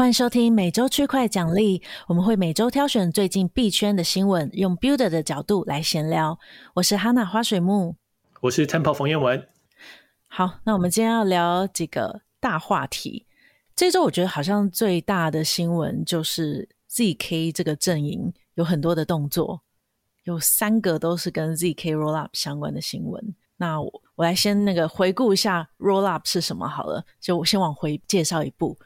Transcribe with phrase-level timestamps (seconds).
[0.00, 6.38] 欢迎收听每周区块奖励，我们会每周挑选最近币圈的新闻，用 Builder 的角度来闲聊。
[6.72, 7.96] 我是 Hana 花水木，
[8.40, 9.46] 我是 Temple 冯彦文。
[10.26, 13.26] 好，那我们今天要聊几个大话题。
[13.76, 19.60] 这周我觉得好像最大的新闻就是 ZK 这个阵营有很多的动作，
[20.24, 23.34] 有三个都是跟 ZK Rollup 相关的新闻。
[23.58, 28.78] 那我我来先那个回顾一下 Rollup 是什么好了，就我先往回介绍一步。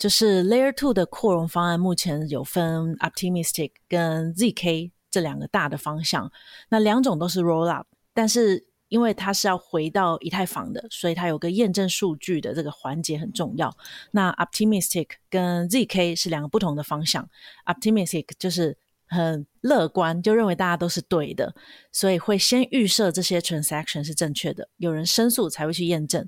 [0.00, 6.32] 就是 Layer Two 的扩容方案，目前有分 Optimistic 跟 ZK 这两个大的方向。
[6.70, 13.76] 那两种都是 Rollup，但是因为它是要回到以太坊的，所以它有个验证数据的这个环节很重要。
[14.12, 17.28] 那 Optimistic 跟 ZK 是两个不同的方向。
[17.66, 18.78] Optimistic 就是
[19.10, 21.52] 很乐观，就认为大家都是对的，
[21.90, 26.26] 所以会先预设这些 transaction 是正确的，有人申诉才会去验证。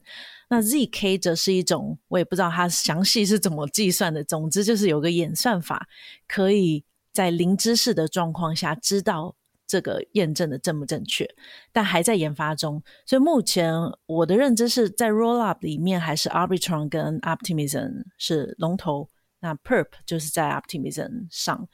[0.51, 4.25] 那 ZK 则是一种，我也不知道它详细是怎么计算的。
[4.25, 5.87] 总之就是有个演算法，
[6.27, 11.25] 可以在零知识的状况下知道这个验证的正不正确，
[11.73, 12.83] 但还在研发中。
[13.07, 13.73] 所以目前
[14.07, 19.09] 我的认知是在 Rollup 里面，还是 Arbitrum 跟 Optimism 是龙头，
[19.41, 21.69] 那 Perp 就是在 Optimism 上。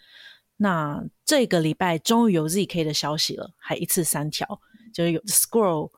[0.59, 4.61] 那这个礼拜终于有 ZK 的消息了，还一次三条，
[4.93, 5.91] 就是有 Scroll、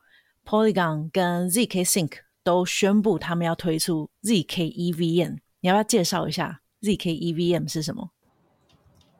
[0.47, 2.12] Polygon 跟 ZK Sync。
[2.42, 8.11] 都宣布他们要推出 ZK EVM，你要不要介绍一下 ZK EVM 是什么？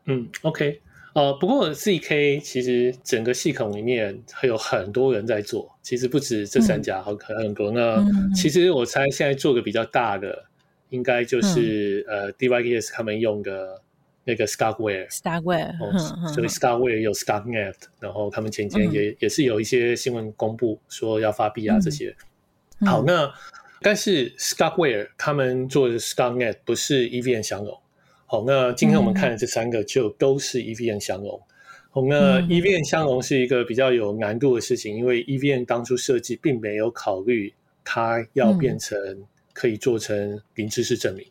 [0.06, 0.80] 嗯，OK，
[1.14, 7.70] 呃，不过 ZK 其实整个系统里面还有很多人在做，其实不止这三家，好、嗯、很多。
[7.70, 10.46] 那、嗯、其实我猜现在做个比较大的，
[10.88, 13.83] 应该就是、嗯、呃 DYDS 他们用的
[14.24, 22.14] 那个 Starkware，Starkware，、哦、所以 Starkware 有 Starknet，然后他们前天也、嗯、也是有一些新闻公布说要发币啊这些。
[22.80, 23.30] 嗯好，那
[23.82, 27.78] 但是 Starkware 他们做的 Starknet 不是 EVM 相容。
[28.24, 31.39] 好，那今天我们看的这三个就都是 EVM 相容。
[31.90, 37.52] 好，那 EVM 相容是一个比较有难度的事情，因为 EVM 当初设计并没有考虑
[37.84, 38.96] 它要变成
[39.52, 41.27] 可以做成零知识证明。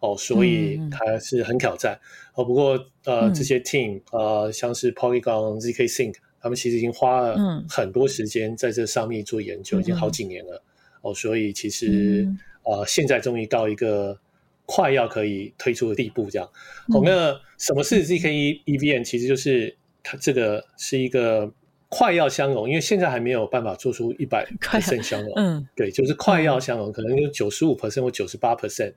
[0.00, 1.98] 哦，所以它是很挑战。
[2.34, 10.62] 哦，不过呃，这些 team 呃，像是 Polygon、ZK Sync，他们其实已经花了很多时间在这上面做研究，已经好几年了。
[11.02, 14.18] 哦，所以其实、嗯、呃，现在终于到一个
[14.66, 16.46] 快要可以推出的地步，这样。
[16.92, 19.04] 好、嗯，那什么是 ZK EVM？
[19.04, 21.52] 其实就是它这个是一个
[21.88, 25.32] 快要相容，因为现在还没有办法做出一百 percent 相容。
[25.36, 28.92] 嗯，对，就是快要相容，嗯、可能有九十五 percent 或九十八 percent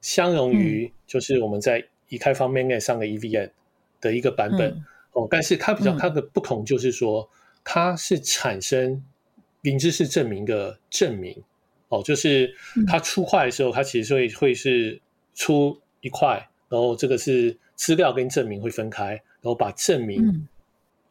[0.00, 3.50] 相容于就是我们在以太坊 mainnet 上的 EVM
[4.00, 4.70] 的一个版本。
[4.70, 7.28] 嗯、哦，但是它比较它的不同就是说，
[7.64, 9.04] 它是产生
[9.62, 11.36] 零知识证明的证明。
[11.88, 12.54] 哦，就是
[12.86, 15.00] 它出块的时候，它其实会会是
[15.34, 20.46] 出一块，然后这个是资料跟证明会分开，然后把证明，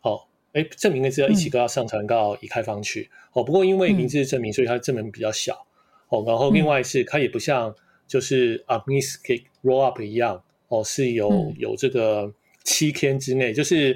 [0.02, 0.22] 哦，
[0.54, 3.10] 哎，证明跟资料一起都要上传到以太坊去。
[3.34, 5.66] 哦，不过因为零知识证明，所以它的证明比较小。
[6.10, 7.76] 哦，然后另外是它也不像
[8.08, 13.90] 就是 Optimistic Rollup 一样，哦，是有有这个七天之内，就是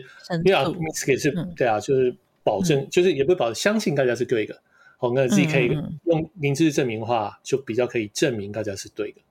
[0.44, 4.62] 因为 Optimistic 是对啊，就是保证，就是也不会保证相信大家是对的。
[5.00, 9.22] 哦，那 ZK 用零知识证明的话，就比较可以证明大家是对的。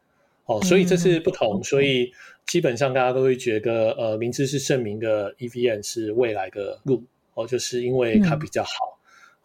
[0.47, 2.13] 哦，所以这是不同，所以
[2.47, 7.05] 基本上大家都会觉得，呃，明知是证明的 EVM 是未来的路。
[7.35, 8.99] 哦，就是因为它比较好。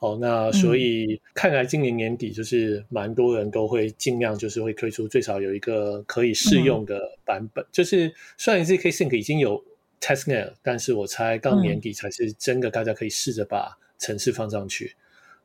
[0.05, 7.65] 哦，那所以看来今年年底就是蛮多人都会尽量就是会推出最少有一个可以试用的版本。
[7.71, 9.63] 就是虽然 ZK Sync 已经有
[9.99, 14.93] Testnet，但是我猜到年底才是真的，大家可以试着把程式放上去。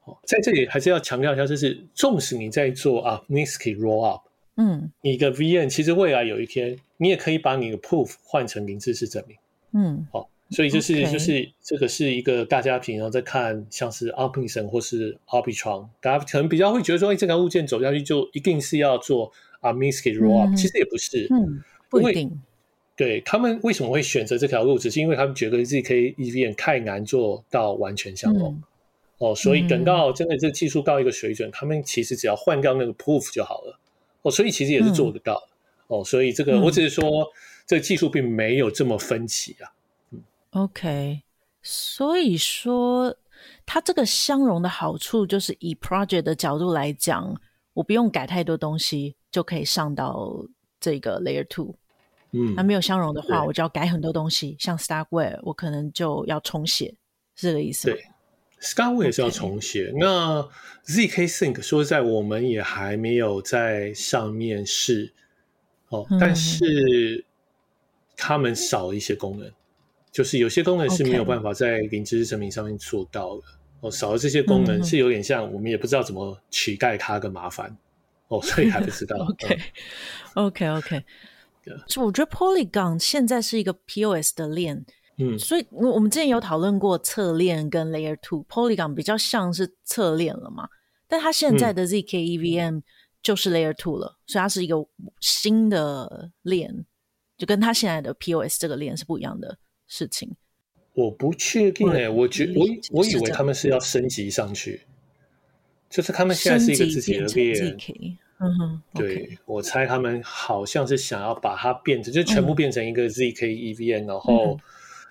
[0.05, 4.23] 哦在这里还是要强调一下，就是纵使你在做啊 Optimistic Rollup，
[4.57, 9.37] 嗯，你的 VN，其实未来有一天，你也可以把你的 Proof 换成零知识证明，
[9.73, 22.43] 嗯，好，所以就是.就是这个是一个大家平常在看像是 Optimism 或是 Arbitrum，大家可能比较会觉得说，哎，这条物件走下去就一定是要做啊 Optimistic Rollup，其实也不是，嗯，不一定，
[22.97, 28.53] 对他们为什么会选择这条路，只是因为他们觉得 ZK EVM 太难做到完全相容。
[28.53, 28.63] 嗯
[29.21, 33.79] 哦，所以等到真的这技术到一个水准，嗯，他们其实只要换掉那个 proof 就好了。
[34.23, 35.47] 哦，所以其实也是做得到。
[35.91, 37.31] 嗯、哦，所以这个、嗯、我只是说，
[37.67, 39.69] 这个技术并没有这么分歧啊。
[40.53, 41.23] 嗯，OK，
[41.63, 43.17] 所以说
[43.67, 47.35] 它这个相容的好处就是以 project 的角度来讲，
[47.73, 50.45] 我不用改太多东西就可以上到
[50.79, 51.75] 这个 layer two。
[52.33, 56.95] 嗯，那没有相容的话，我就要改很多东西，像 Starkware 我可能就要重写，
[57.35, 57.97] 是这个意思吗？
[57.97, 58.07] 对。
[58.61, 59.91] Starkware 也是要重写。
[59.97, 60.43] 那
[60.85, 65.15] ZK Sync 说实在，我们也还没有在上面试。
[65.89, 67.25] 哦，但是
[68.17, 69.51] 他们少一些功能，
[70.13, 73.43] 就是有些功能是没有办法在零知识证明上面做到的。
[73.81, 77.75] 哦，少了这些功能是有点像我们也不知道怎么取代它的麻烦。
[78.29, 79.17] 哦，所以还不知道。
[80.35, 81.05] OK，OK，OK。
[81.87, 84.85] 就我觉得 Polygon 现在是一个 POS 的链，
[85.19, 90.69] 嗯，所以我们之前有讨论过侧链跟 Layer Two Polygon 比较像是侧链了嘛，
[91.07, 92.83] 但它现在的 ZK EVM
[93.23, 94.77] 就是 Layer Two 了，嗯、所以它是一个
[95.21, 96.85] 新的链，
[97.37, 99.57] 就跟它现在的 POS 这个链是不一样的
[99.91, 100.35] 事情。
[100.95, 104.81] 我不确定诶、欸，我觉我我以为他们是要升级上去，
[105.91, 107.77] 就是他们现在是一个自己的链。
[108.43, 109.39] 嗯哼，对，okay.
[109.45, 114.59] 我猜他们好像是想要把它变成，就全部变成一个 ZK EVM，、嗯、然后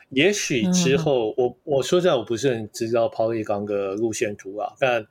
[0.10, 5.06] 也许之后，嗯、我我说实在我不是很知道 Polygon 的路线图啊，但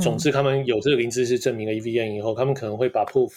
[0.00, 3.32] 总之他们有这个零知识证明了 EVM 以后，他们可能会把 Proof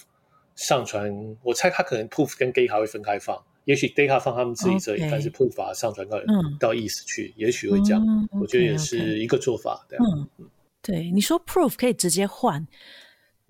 [0.55, 10.49] 上传，我猜他可能 Proof 跟 gate 还会分开放，也许 Data 放他们自己这里.但是 Proof 把它上传到、嗯、到 ETH 去，也许会这样、嗯，我觉得也是一个做法，对、嗯嗯、
[10.81, 12.67] 对，你说 Proof 可以直接换。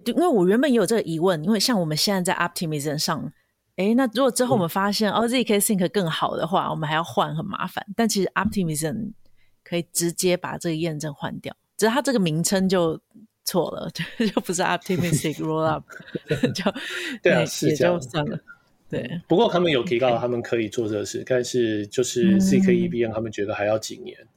[0.05, 3.33] 因为我原本也有这个疑问，因为像我们现在在 Optimism 上，
[3.75, 7.85] 哎，那如果之后我们发现、嗯、哦，zk Sync 更好的话，我们还要换很麻烦。
[7.97, 9.11] 但其实 Optimism
[9.61, 12.97] 可以直接把这个验证换掉，只是它这个名称就
[13.43, 15.83] 错了，就 就不是 Optimistic Rollup，
[16.55, 16.73] 就
[17.21, 17.33] 对
[17.67, 18.39] 也就算了。
[18.89, 24.17] 对，不过他们有提到他们可以做这个事但是就是 C K E B N 他们觉得还要几年。
[24.21, 24.27] 嗯、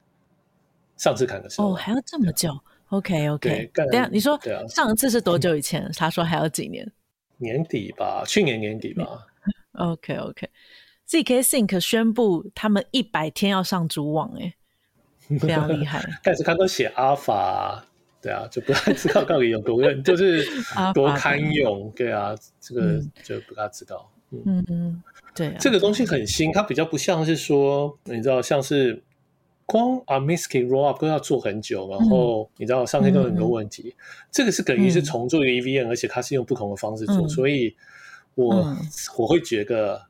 [0.99, 2.52] 上次看的时候，哦，还要这么久。
[2.88, 4.38] OK OK，等下你说
[4.69, 5.90] 上一次是多久以前？
[5.96, 6.87] 他说还要几年？
[7.38, 9.26] 年底吧，去年年底吧。
[9.72, 10.50] OK OK。
[11.08, 14.54] ZK Think 宣布他们一百天要上主网，哎，
[15.38, 16.04] 非常厉害。
[16.22, 17.81] 但是他都写 Alpha，
[18.20, 20.44] 对啊，就不太知道到底有多认， 就是
[20.93, 24.12] 多堪用，对啊，这个就不大知道。
[24.46, 24.64] 嗯。
[24.69, 25.02] 嗯，
[25.34, 29.02] 对啊，这个东西很新，它比较不像是说，你知道，像是。
[29.64, 33.94] 光 Optimistic Rollup 都要做很久，然后你知道上面都有很多问题。
[33.96, 37.75] 嗯、这个是等于是重做一个 EVM，、嗯、而且它是用不同的方式做，嗯、所以
[38.34, 38.76] 我、嗯、
[39.17, 40.05] 我会觉得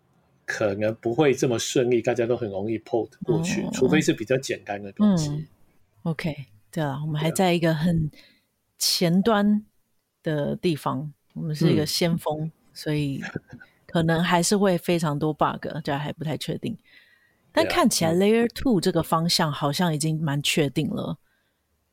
[0.46, 5.28] 可能不会这么顺利，大家都很容易 port 过去、哦，除非是比较简单的东西。
[5.28, 5.46] 嗯、
[6.04, 6.34] OK，
[6.72, 8.10] 对啊，我们还在一个很
[8.78, 9.64] 前端
[10.24, 13.22] 的地方，我们是一个先锋，嗯、所以
[13.92, 16.74] 可能还是会非常多 bug，这还不太确定。
[17.52, 21.18] 但看起来 Layer Two 这个方向好像已经蛮确定了，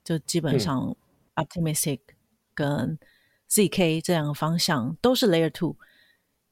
[0.06, 0.96] 就基本上
[1.36, 2.00] Optimistic
[2.56, 2.98] 跟
[3.50, 5.76] ZK 这两个方向都是 Layer Two，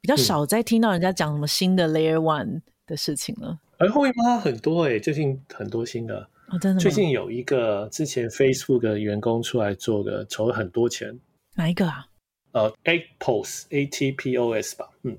[0.01, 3.57] 比较少再听到人家讲什么新的 Layer One 的事情了。
[3.77, 6.81] 而后面嘛很多哎、欸，最近很多新的，哦，真的？
[6.81, 11.17] 最近有一个之前 Facebook 的员工出来做的，筹了很多钱。
[11.55, 12.05] 哪一个啊？
[12.51, 15.17] 呃，Atpos A T P O S 吧，嗯。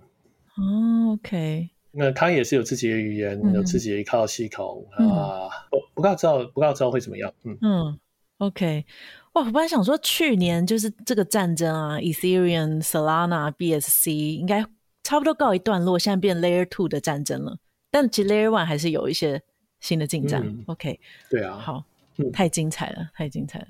[0.59, 1.71] 哦，OK。
[1.91, 7.33] 那他也是有自己的语言，嗯、有自己的一套系统、嗯、啊，不不知道不知道知道会怎么样。
[7.45, 7.99] 嗯嗯
[8.39, 8.85] ，OK，
[9.33, 14.65] 哇，我本来想说去年就是这个战争啊，Ethereum、Solana、BSC 应该
[15.03, 17.59] 差不多告一段落，现在变 Layer Two 的战争了。
[17.91, 19.43] 但其实 Layer One 还是有一些
[19.81, 20.43] 新的进展。
[20.45, 21.01] 嗯、OK，
[21.31, 21.85] 对啊，好，
[22.33, 23.67] 太精彩了，太精彩了，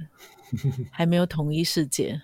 [0.90, 2.20] 还没有统一世界。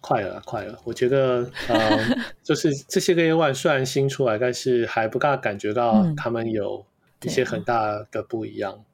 [0.00, 0.78] 好，快了，快了。
[0.84, 1.98] 我觉得，呃，
[2.42, 6.84] 就是这些个 Layer One 虽然新出来，但是还不大感觉到他们有
[7.22, 8.84] 一些很大的不一样。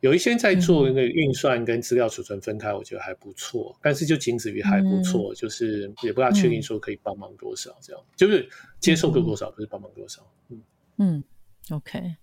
[0.00, 3.78] 有一些在做那个运算跟资料储存分开，我觉得还不错、嗯。
[3.82, 8.46] 但是就仅止于还不错、嗯，就是也不大确定说可以帮忙多少，这样、嗯、就是
[8.80, 10.20] 接受度多少，不是帮忙多少。
[10.50, 10.62] 嗯
[10.98, 11.24] 嗯
[11.70, 12.16] ，OK，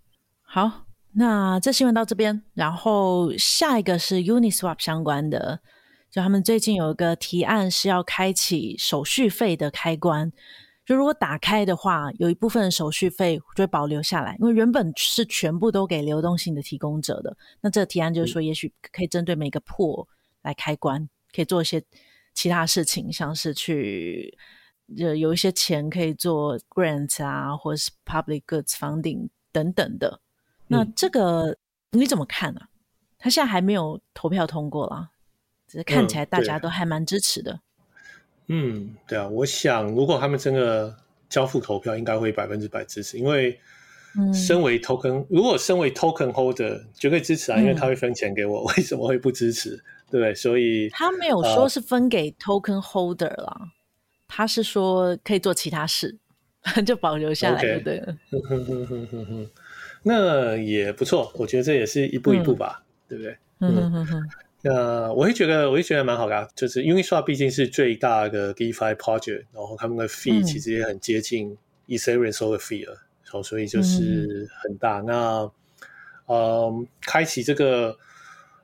[0.43, 5.59] 好，那这新闻到这边，然后下一个是 Uniswap 相关的。
[6.11, 10.29] 就他们最近有一个提案是要开启手续费的开关，
[10.85, 17.37] 就如果打开的话，有一部分的手续费就会保留下来，因为原本是全部都给流动性的提供者的。
[17.61, 20.05] 那这个提案就是说，也许可以针对每个 pool
[20.41, 21.81] 来开关，可以做一些
[22.33, 24.37] 其他事情，像是去
[24.97, 30.19] 呃有一些钱可以做 grant 啊，或者是 public goods funding 等等的。
[30.67, 31.55] 那这个
[31.91, 32.59] 你怎么看呢？
[32.59, 32.67] 啊？
[33.17, 35.10] 他现在还没有投票通过啦。
[35.85, 37.59] 看起来大家都还蛮支持的。
[38.47, 40.95] 嗯，嗯，对啊，我想如果他们真的
[41.29, 43.59] 交付投票，应该会百分之百支持，因为
[44.33, 49.81] 身为 token，、嗯、如果身为 token holder 绝对支持啊，因为他会分钱给我，嗯、 为什么会不支持？
[50.09, 50.35] 对不对？
[50.35, 53.67] 所以他没有说是分给 token holder 啦、呃，
[54.27, 56.17] 他是说可以做其他事，
[56.85, 58.17] 就保留下来就对了。
[60.03, 63.37] 那也不错，我觉得这也是一步一步吧，嗯、对不对？
[63.59, 64.29] 嗯哼哼哼。
[64.63, 72.95] 那我会觉得，我会觉得蛮好的啊，就是 Uniswap 毕竟是最大的 DeFi project，然后他们的 fee 其实也很接近 Ethereum 收的 fee 了，
[73.33, 74.99] 嗯，所以就是很大。
[74.99, 75.51] 嗯、那
[76.27, 77.97] 嗯，开启这个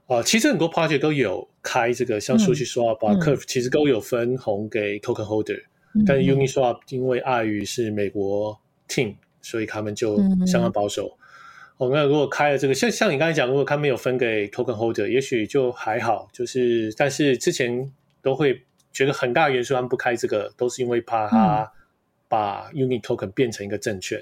[0.06, 5.63] 呃，其实很多 project 都有开这个，像 SushiSwap、嗯、Curve 其实都有分红给 token holder，
[5.96, 11.18] 嗯、但是 Uniswap 因为碍于是美国 team，所以他们就相当保守。
[11.79, 16.27] 嗯哦，那如果开了这个，像像你刚才讲，如果他没有分给 token holder，也许就还好。
[16.34, 17.91] 就是，但是之前
[18.24, 18.60] 都会
[18.91, 21.72] 觉得很大的元素他们不开这个，都是因为怕他
[22.27, 24.19] 把 Uni token 变成一个证券。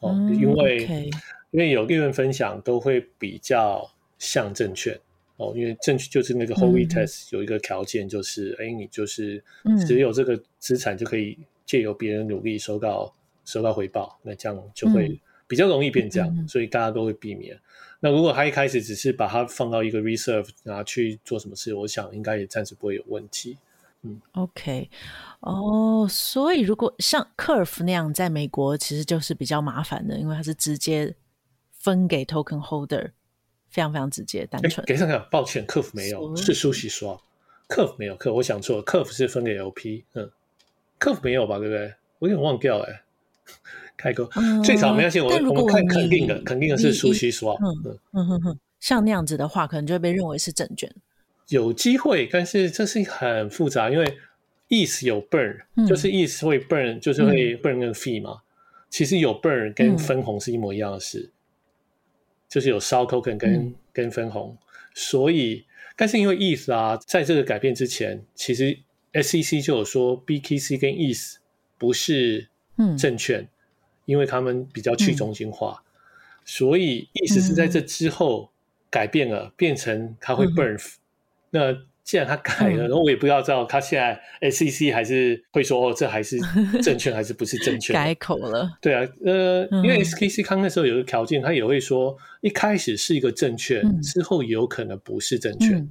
[0.00, 1.04] 哦、嗯，因为、嗯 okay、
[1.52, 3.88] 因为有利润分享都会比较
[4.18, 4.98] 像证券。
[5.36, 9.40] 哦，因为证券就是那个 Howey Test 有一个条件，就是哎、嗯，你就是
[9.86, 13.14] 只有这个资产就可以借由别人努力收到
[13.44, 15.16] 收到回报，那这样就会。
[15.48, 17.56] 嗯比较容易变这样，所以大家都会避免。
[17.56, 17.60] 嗯、
[18.00, 23.56] 那如果他一开始只是把它放到一个 reserve 拿去做什么事，我想应该也暂时不会有问题。
[24.02, 24.90] 嗯，OK，
[25.40, 31.14] 哦，所以如果像 Curve 那样，在美国其实就是比较麻烦的，因为它是直接
[31.72, 33.10] 分给 token holder，
[33.70, 34.84] 非常非常直接单纯。
[34.86, 40.30] 给上讲，抱歉，Curve 没有，是 SushiSwap，Curve 没有，Curve 我想错了，Curve 是分给 LP，嗯
[41.00, 41.58] ，Curve 没有吧？
[41.58, 41.94] 对不对？
[42.18, 43.00] 我有点忘掉哎、欸。
[43.98, 47.58] 开个、嗯、最早没关系，我我们看肯定的，肯定的是 SushiSwap。
[47.60, 50.90] 嗯嗯哼哼，像那样子的话，可能就会被认为是证券。
[51.48, 54.18] 有机会，但是这是很复杂，因为
[54.68, 58.30] ETH 有 burn，、嗯、就是 ETH 会 burn，就是会 burn 跟 fee 嘛。
[58.30, 58.40] 嗯、
[58.88, 61.32] 其实有 burn 跟分红是一模一样的事，嗯、
[62.48, 64.56] 就是有烧 token 跟、嗯、跟分红。
[64.94, 65.64] 所以，
[65.96, 68.78] 但是因为 ETH 啊，在这个改变之前，其实
[69.12, 71.34] SEC 就有说 BTC 跟 ETH
[71.76, 72.46] 不是
[72.96, 73.40] 证券。
[73.40, 73.48] 嗯
[74.08, 75.84] 因为他们比较去中心化，嗯、
[76.46, 78.50] 所以意思是在这之后
[78.88, 80.80] 改变了，嗯、变成它会 burn、嗯。
[81.50, 81.72] 那
[82.02, 86.38] 既然它改了，嗯、然后我也不要知道它现在 SEC 还是会说哦，这还是
[86.82, 87.92] 证券还是不是证券？
[87.92, 88.78] 改口了。
[88.80, 95.86] 对啊，呃，嗯、因为 SKC 康那时候有个条件，他也会说一开始是一个证券，嗯、之后有可能不是证券。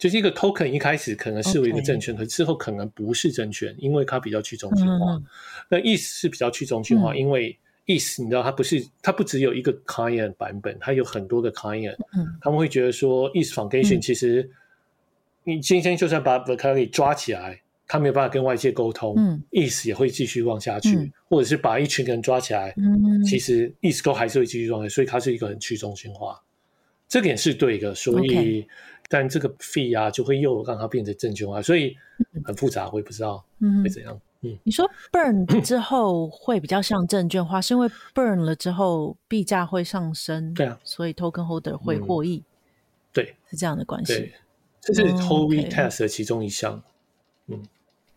[0.00, 5.12] 嗯、就是一个 token 一开始可能视为一个证券.可之后可能不是证券，因为它比较去中心化。
[5.12, 5.24] 嗯
[5.68, 11.94] 那 ETH 是比较去中心化，嗯、因为 ETH 你知道它不是它不只有一个 client 版本，它有很多个 client。
[12.16, 14.50] 嗯，他们会觉得说 ETH Foundation 其实
[15.44, 26.40] 你今天就算把 Vitalik 抓起来，他没有办法跟外界沟通，嗯，ETH 也会继续往下去，嗯、或者是把一群人抓起来，嗯，其实 ETH 都还是会继续往下去，所以它是一个很去中心化，
[27.08, 27.94] 这点是对的。
[27.94, 28.66] 所以，Okay.
[29.12, 31.96] 但这个 fee 啊，就会又让它变成证券化，所以
[32.44, 33.44] 很复杂，我也不知道
[33.82, 34.18] 会怎样。
[34.42, 42.44] 嗯，你说 burn 之后会比较像证券化，嗯、是因为 burn 了之后币价会上升，对啊，所以 token holder 会获益，嗯、
[43.12, 44.14] 对，是这样的关系。
[44.14, 44.32] 对，
[44.80, 46.80] 这是 Howey Test 的其中一项。
[47.48, 47.62] 嗯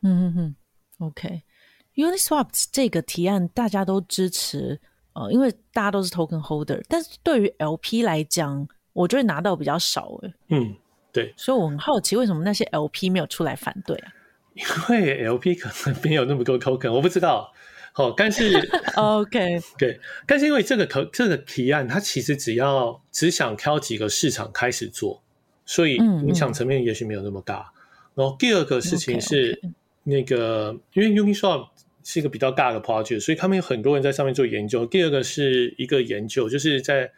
[0.01, 0.55] 嗯嗯嗯
[0.99, 4.79] ，OK，Uniswap 这个提案大家都支持，
[5.13, 10.33] 呃，因为大家都是 token holder，但是对于 LP 来讲，我觉得拿到比较少诶。
[10.49, 10.75] 嗯，
[11.13, 14.11] 对，所以我很好奇，为什么那些 LP 没有出来反对啊？
[14.55, 17.53] 因为 LP 可能没有那么多 token，我不知道。
[17.95, 18.51] 好，但是
[18.97, 25.21] OK， 对，但是因为这个投这个提案，它其实只要只想挑几个市场开始做，
[25.63, 27.71] 所以影响层面也许没有那么大。
[27.75, 29.61] 嗯、然后第二个事情是
[30.03, 31.67] 那个，因为 Uniswap
[32.03, 34.83] 是一个比较大的 project，所以他们有很多人在上面做研究。
[34.87, 37.11] 第二个是一个研究，就是在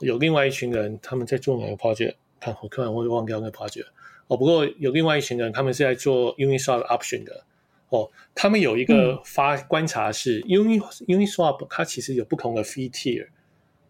[0.00, 3.86] 有另外一群人他们在做哪个 project，看我突然会忘掉那个 project。
[4.28, 7.44] 哦，不过有另外一群人，他们是在做 Uniswap option 的。
[7.88, 13.28] 哦，他们有一个发观察是、嗯、Uni Uniswap 它其实有不同的 fee tier。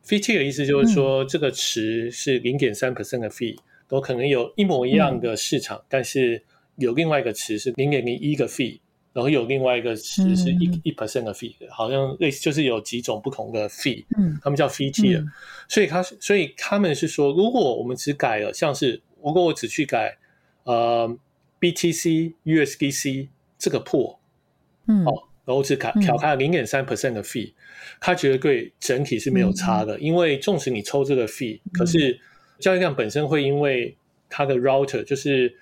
[0.07, 6.41] fee tier 的意思就是说，这个池是零点三 percent 的 fee，都可能有一模一样的市场，嗯、但是
[6.77, 8.79] 有另外一个池是零点零一个 fee，
[9.19, 15.33] 然后有另外一个是是一一 percent 的 fee，好像类似就是有几种不同的 fee，嗯，他们叫 fee tier、嗯。
[15.69, 20.17] 所以他所以他们是说，如果我们只改了，像是如果我只去改。
[20.65, 21.09] 呃
[21.61, 24.21] ，BTC、USDC 这个破，
[24.87, 25.15] 嗯，哦，
[25.47, 27.55] 然后只改调开了零点三 percent 的 fee，
[27.99, 32.21] 他觉得对整体是没有差的，因为纵使你抽这个 fee，可是
[32.59, 33.97] 交易量本身会因为
[34.29, 35.57] 它的 router，就是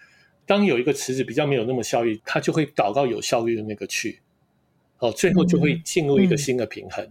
[0.46, 4.20] 当有一个池子比较没有那么效率，它就会导到有效率的那个去，
[5.00, 7.06] 哦，最后就会进入一个新的平衡，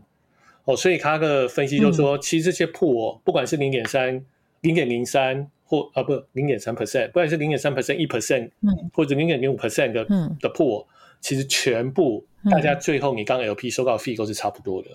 [0.63, 4.25] 哦，所以他的分析就是说，其实这些破，不管是零点三、
[4.61, 5.49] 零点零三。
[5.67, 8.51] 或啊不零点三 percent，不管是零点三 percent 一 percent，
[8.93, 10.87] 或者零点零五 percent 的、嗯、的破，
[11.19, 14.89] 其实全部大家最后你刚 LP 收到 fee 都是差不多的。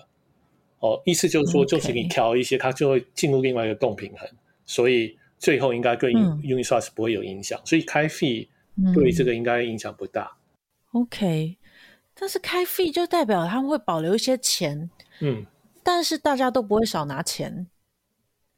[0.79, 4.25] 哦，意思就是说，就是你调一些，它就会进入另外一个共平衡，
[4.65, 8.47] 所以最后应该对 Uniswap 是不会有影响，嗯、所以开 fee
[8.93, 10.37] 对这个应该影响不大。
[10.93, 11.57] 嗯、OK，
[12.13, 15.43] 但是开 fee 就代表他们会保留一些钱，嗯，
[15.81, 17.65] 但是大家都不会少拿钱，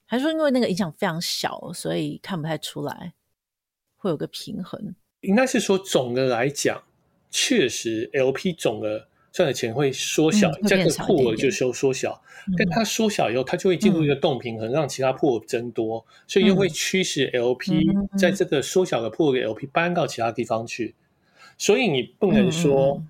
[0.06, 3.14] 还是说因为那个影响非常小，所以看不太出来
[3.96, 4.94] 会有个平衡？
[5.22, 6.84] 应该是说总的来讲，
[7.32, 9.08] 确实 LP 总的。
[9.34, 17.82] 赚的钱会缩小，嗯、这个铺额就收缩小，嗯、但它缩小以后，它就会进入一个动平衡，嗯、让其他破额增多，所以又会驱使 LP
[18.16, 20.94] 在这个缩小的破额 LP 搬到其他地方去，
[21.58, 23.04] 所以你不能说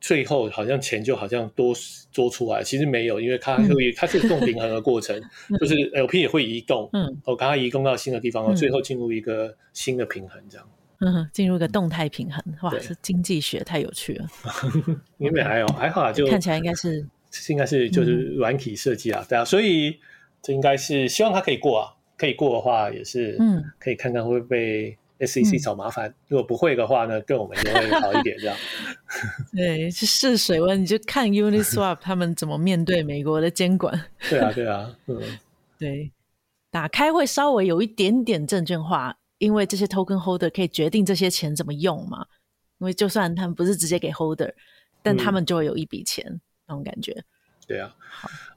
[0.00, 1.72] 最后好像钱就好像多
[2.12, 5.16] 多出来，其实没有，因为它会它是动平衡的过程，
[5.48, 10.68] 嗯、就是 LP 也会移动，嗯，哦，把它移动到新的地方，最后进入一个新的平衡，这样。
[11.00, 14.26] 嗯， 进入一个动态平衡，哇，是经济学太有趣了。
[15.18, 17.06] 因为还有还好，就看起来应该是
[17.48, 19.98] 应该是就是软体设计啊，对啊，所以
[20.42, 26.12] 这应该是希望它可以过啊，可以过的话也是，嗯，可以看看会不会被 SEC 找麻烦。
[26.28, 28.56] 如果不会的话呢，对我们就会好一点这样。
[29.52, 34.00] 对，去试水温，你就看 Uniswap 他们怎么面对美国的监管。
[34.30, 35.20] 对啊，对啊，嗯，
[35.78, 36.10] 对，
[36.70, 39.16] 打开会稍微有一点点证券化。
[39.38, 42.26] 因为这些 token holder 可以决定这些钱怎么用嘛？
[42.78, 44.52] 因为就算他们不是直接给 holder，
[45.02, 47.24] 但他们就会有一笔钱、嗯、那种感觉。
[47.66, 47.94] 对啊，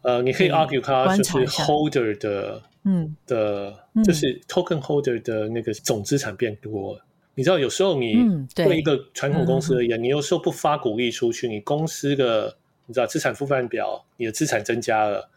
[0.03, 7.00] 呃，你可以 argue 它就是 holder 的，嗯的，就是 token holder 的那个总资产变多
[7.35, 8.15] 你知道，有时候你
[8.55, 15.29] 对一个传统公司而言，嗯、你有时候不发股利出去，你公司的你知道资产负债表，你的资产增加了，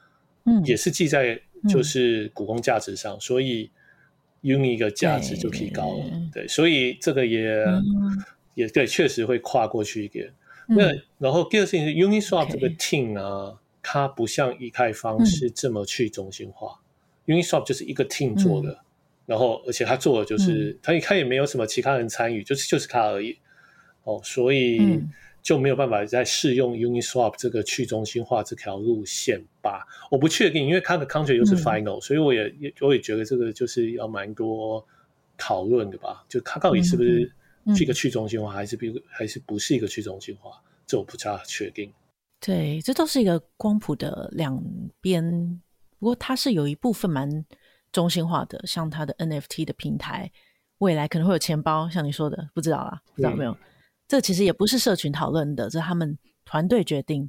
[0.44, 3.70] 嗯，也是记在就是股东价值上，嗯、所以。
[4.44, 7.82] Uni 的价值就提高了，对，对，所以这个也、嗯、
[8.54, 10.32] 也对，确实会跨过去一点。
[10.68, 16.78] 嗯、那然后第二个事情是 Uniswap 这个 team 啊.它不像以太坊是这么去中心化。
[17.26, 18.78] 嗯、Uniswap 就是一个 team 做的，嗯、
[19.26, 23.38] 然后而且他做的就是他、嗯、他也没有什么其他人参与，就是就是他而已。
[24.04, 25.02] 哦，所以。
[25.44, 29.86] 嗯就没有办法再适用 Uniswap 这个去中心化这条路线吧？
[30.10, 34.82] 我不确定，因为它的 contract 又是 final，、嗯、所以我也也我也觉得这个就是要蛮多
[35.36, 36.25] 讨论的吧？
[36.30, 37.30] 就它到底是不是
[37.76, 40.50] 是一个去中心化，嗯、还是比还是不是一个去中心化？
[40.86, 41.92] 这我不太确定。
[42.40, 44.58] 对，这都是一个光谱的两
[45.02, 45.60] 边，
[45.99, 47.45] 不过它是有一部分蛮
[47.92, 50.32] 中心化的，像它的 NFT 的平台，
[50.78, 53.52] 未来可能会有钱包，像你说的，不知道啦，不知道没有。
[53.52, 53.58] 嗯
[54.14, 57.28] 这其实也不是社群讨论的，这是他们团队决定。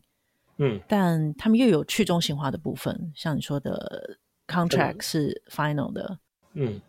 [0.57, 6.19] 嗯，但他们又有去中心化的部分，像你说的 contract 是 final 的。
[6.53, 6.79] 嗯，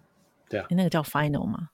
[0.51, 1.71] 对啊，那个叫 final 吗？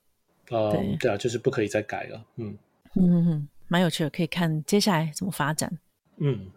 [0.51, 2.25] 呃、对对啊，就是不可以再改了。
[2.37, 2.57] 嗯
[2.95, 5.77] 嗯嗯，蛮有趣的，可以看接下来怎么发展。
[6.19, 6.49] 嗯，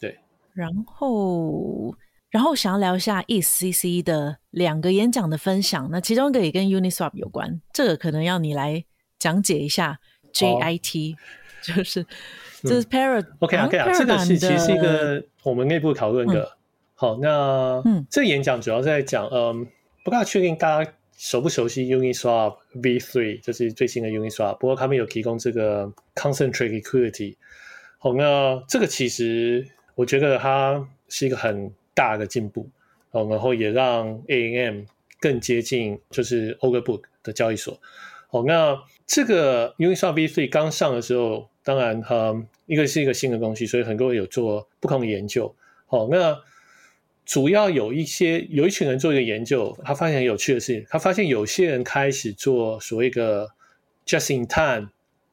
[0.00, 0.18] 对。
[0.54, 1.94] 然后，
[2.30, 8.86] 然后想要聊一下 ETHCC 的两个演讲的分享，那其中一个也跟 Uniswap 有关，这个可能要你来
[9.18, 10.00] 讲解一下。
[10.32, 11.18] JIT、oh,
[11.62, 12.06] 就是
[12.62, 16.42] 这是 Paradigm OK OK 啊，这个是其实是一个我们内部讨论的。
[16.42, 16.56] 嗯、
[16.94, 19.66] 好，那嗯，这个演讲主要在讲，嗯，
[20.04, 24.56] 不大确定大家熟不熟悉 Uniswap V3，就是最新的 Uniswap。
[24.58, 27.36] 不过他们有提供这个 Concentrate Liquidity。
[27.98, 32.68] 好，那这个其实我觉得它是一个很大的进步。
[33.12, 34.86] 哦，然后也让 AMM
[35.18, 37.76] 更接近就是 Order Book 的交易所。
[38.30, 45.52] 好，那这个 Uniswap V3 刚上的时候，当然，嗯，一个是一个新的东西，所以很多人有做不同的研究。
[45.86, 46.38] 好，那
[47.26, 53.48] 主要有一些有一群人做一个研究，他发现很有趣的是，他发现有些人开始做所谓的
[54.06, 54.90] Just in Time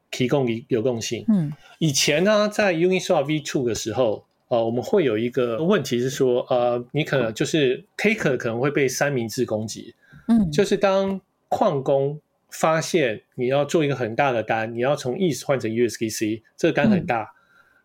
[0.10, 1.24] 提供流动性。
[1.28, 9.94] 嗯，以前呢，在 Uniswap V2 的时候，呃，我们会有一个问题是说，呃，你可能就是 Taker 可能会被三明治攻击。
[10.28, 12.20] 嗯，就是当矿工。
[12.50, 17.34] 发现你要做一个很大的单，你要从 ETH 换成 USDC，这个单很大，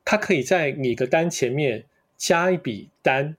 [0.04, 1.84] 它可以在你的单前面
[2.16, 3.36] 加一笔单，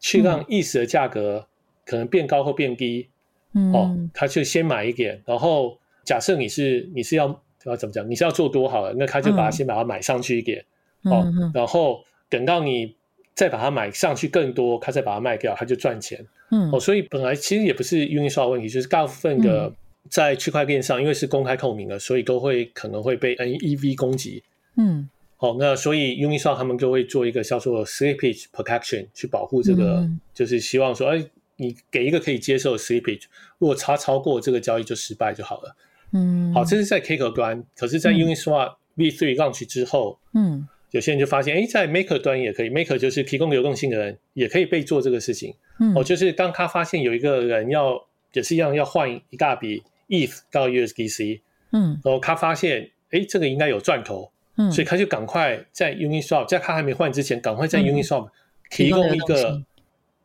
[0.00, 1.46] 去让 ETH 的价格
[1.84, 3.08] 可能变高或变低。
[3.52, 10.64] 嗯，哦，他就先买一点，然后假设你是你是要要怎么讲，你是要做多好了，那他就把它先把它买上去一点，
[11.02, 12.96] 哦，然后等到你
[13.34, 16.26] 再把它买上去更多，他再把它卖掉，他就赚钱。
[16.50, 19.70] 嗯，哦，所以本来其实也不是 Uniswap 问题，就是大部分的。
[20.08, 24.42] 在区块链上，因为是公开透明的，所以都会可能会被 NEV 攻击。
[24.76, 31.24] 嗯，好，那所以 Uniswap 他们就会做一个叫做 Slippage Protection 去保护这个，嗯、就是希望说，哎，
[31.56, 33.22] 你给一个可以接受的 Slippage，
[33.58, 35.76] 如果差超过这个交易就失败就好了。
[36.12, 45.54] 嗯，好，这是在 Taker 端，可是，在 Uniswap V3 launch 之后，嗯，有些人就发现，哎，在 Maker 端也可以，Maker 就是提供流动性的人也可以被做这个事情。
[45.80, 51.40] 嗯，哦，就是当他发现有一个人要也是一样要换一大笔 ETH 到 USDC，
[51.72, 58.28] 嗯，然后他发现，哎，这个应该有赚头，嗯，所以他就赶快在 Uniswap，在他还没换之前，赶快在 Uniswap
[58.70, 59.60] 提供一个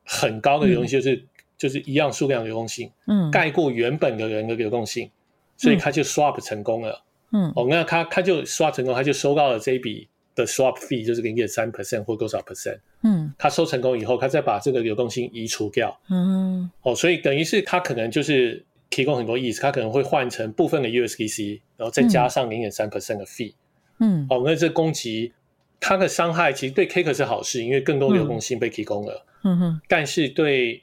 [0.04, 1.23] 很高的流动性，就是
[1.58, 5.10] 就是一样数量流动性，嗯，盖过原本的人的流动性，
[5.56, 10.08] 所以他就 swap 成功了，嗯，哦，那他他就 swap 成功，他就收到了这一笔。
[10.38, 23.54] 的 swap fee 就是零点三 percent 或多少 percent，嗯，他收成功以后，他再把这个流动性移除掉，嗯，哦，所以等于是他可能就是提供很多意思，它可能会换成部分的 USDC，然后再加上零点三 percent 的 fee，
[24.00, 25.34] 嗯，哦，那这攻击
[25.80, 30.82] 它的伤害其实对 Cake 是好事，因为更多流动性被提供了，嗯哼，但是对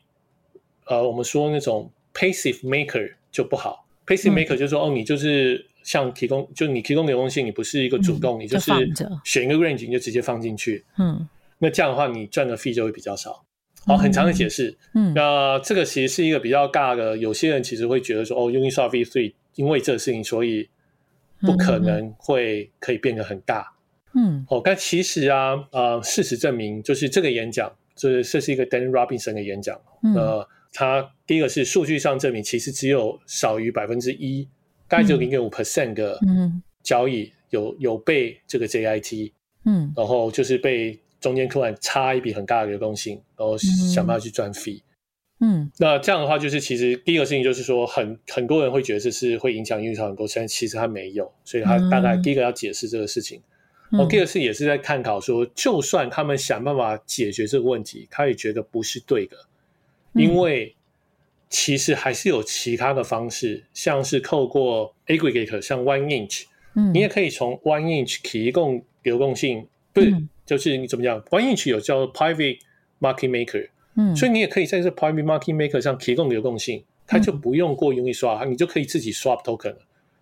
[0.87, 5.67] 呃我们说那种 passive maker 就不好，passive maker 就是说哦你就是。
[5.85, 8.73] 像提供，就你提供流动性，你不是一个主动，嗯、你就是
[9.23, 10.83] 选一个 range，你就直接放进去。
[10.97, 13.45] 嗯，那这样的话，你赚的 fee 就会比较少。
[13.87, 14.77] 好，很长的解释。
[14.95, 20.69] 嗯，那这个其实是一个比较尬的，有些人其实会觉得说，哦，Uniswap V3 因为这个事情，所以
[21.41, 23.73] 不可能会可以变得很大。
[24.15, 29.81] 嗯，哦，但其实啊，呃，事实证明，就是这个演讲，就是这是一个 Dan Robinson 的演讲。
[30.03, 34.49] 嗯，呃，他第一个是数据上证明，其实只有少于百分之一。
[34.87, 36.21] 大概只有零点五 percent 的
[36.83, 39.33] 交易有有被这个 JIT，
[39.65, 44.83] 嗯，然后就是被中间突然插一笔很大的流动性，然后想办法去赚 fee，
[45.41, 53.41] 嗯，那这样的话就是其实第一个事情就是说很很多人会觉得这是会影响运营很多，但其实它没有，所以他大概第一个要解释这个事情，
[53.91, 59.37] 然后第二次也是在探讨说，就算他们想办法解决这个问题，他也觉得不是对的，
[60.13, 60.75] 因为。
[61.51, 72.59] 其实还是有其他的方式，像是透过 aggregator，像 One Inch，嗯，你也可以从 One Inch 提供流动性，不是，嗯、就是你怎么讲？One Inch 有叫 private
[73.01, 79.79] market maker，嗯，所以你也可以在这 private market maker 上提供流动性，它就不用过 Uniswap，你就可以自己 swap token 了。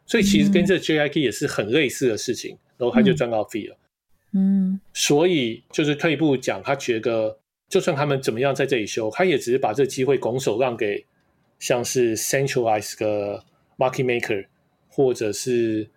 [0.07, 3.77] 所以其实跟这 JIK 也是很类似的事情，然后他就赚到 fee 了，
[4.33, 11.05] 嗯，所以就是退一步讲，他觉得就算他们怎么样在这里修，他也只是把这个机会拱手让给。
[11.59, 13.41] 像是 centralized 的
[13.79, 14.45] market maker，
[14.89, 15.89] 或者是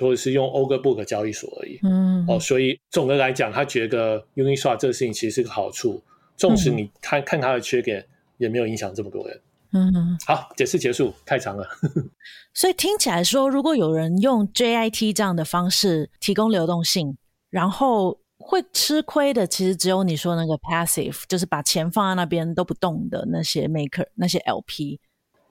[0.00, 1.78] 或者是用 Order Book 交易所而已。
[1.82, 6.02] 嗯，哦，所以总的来讲，他觉得 Uniswap 这个事情其实是个好处，
[6.36, 8.04] 纵使你看看他的缺点，
[8.38, 9.40] 也没有影响这么多人。
[9.72, 11.68] 嗯，好，解释结束，太长了。
[12.54, 17.16] 所以听起来说，如果有人用 JIT 这样的方式提供流动性，
[17.50, 25.00] 然后会吃亏的，其实只有你说那个 passive，就是把钱放在那边都不动的那些 maker，那些 LP。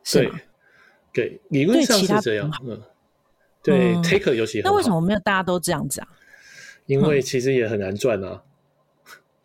[0.09, 0.31] 对，
[1.13, 2.49] 对，理论上是这样。
[2.65, 2.81] 嗯，
[3.63, 4.61] 对，taker 尤其。
[4.61, 6.07] 那为什么没有大家都这样子啊？
[6.85, 8.43] 因为其实也很难赚啊，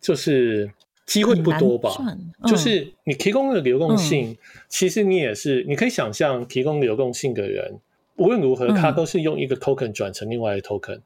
[0.01, 0.69] 就是
[1.05, 1.89] 机会不多吧。
[2.45, 7.79] 就是你提供的流动性，其实你也是，你可以想象，提供流动性的人
[8.17, 10.99] 无论如何，他都是用一个 token 转成另外一个 token，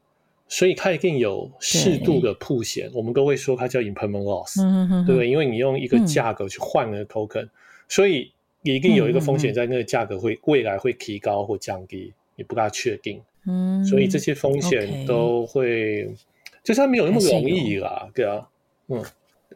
[0.48, 2.90] 所以他一定有适度的铺险。
[2.92, 4.56] 我们都会说它叫 impermanent loss，
[5.06, 5.30] 对不对？
[5.30, 7.48] 因为你用一个价格去换了 token，
[7.88, 8.32] 所以。
[8.66, 13.22] 一定有一个风险在那个价格会未来会提高或降低，你不大确定。
[13.46, 16.10] 嗯，所以这些风险都会，
[16.62, 18.48] 就是它没有那么容易啦，对啊。
[18.88, 19.04] 嗯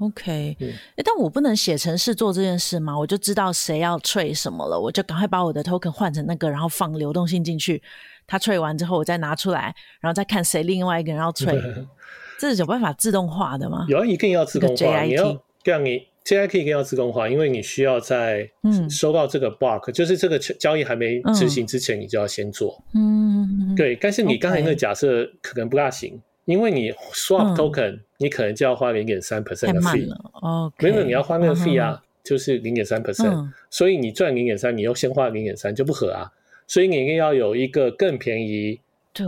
[0.00, 0.56] ，OK。
[0.60, 2.98] 哎，但我不能写程式做这件事吗？
[2.98, 7.82] 我就知道谁要 trade 什么了，我就赶快把我的 token 换成那个，然后放流动性进去。
[8.26, 11.86] 他 trade 完之后，我再拿出来，然后再看谁另外一个人要 trade。
[12.38, 13.86] 这是有办法自动化的吗？
[13.88, 15.02] 有，一定要自动化。
[15.02, 16.06] 你要这样你。
[16.28, 18.46] JIT 一定要自动化，因为你需要在
[18.90, 22.84] 收到这个 block，、嗯、就是这个交易还没执行之前，你就要先做。
[22.94, 23.96] 嗯，对。
[23.96, 30.06] 但是你刚才那个假设可能不大行，嗯、因为你 swap token，、嗯、你可能就要花零点三 percent 的 fee。
[30.42, 33.50] 哦，没有，你要花那个 fee 啊，嗯、就是零点三 percent。
[33.70, 36.30] 所以你赚零点三，你又先花零点三，就不合啊。
[36.66, 38.78] 所以你一定要有一个更便宜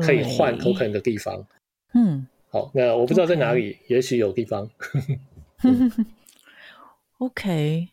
[0.03, 1.43] 可以换 token 的地方。
[1.95, 4.69] 嗯，好，那我不知道在哪里.也许有地方。
[7.21, 7.89] 嗯 OK，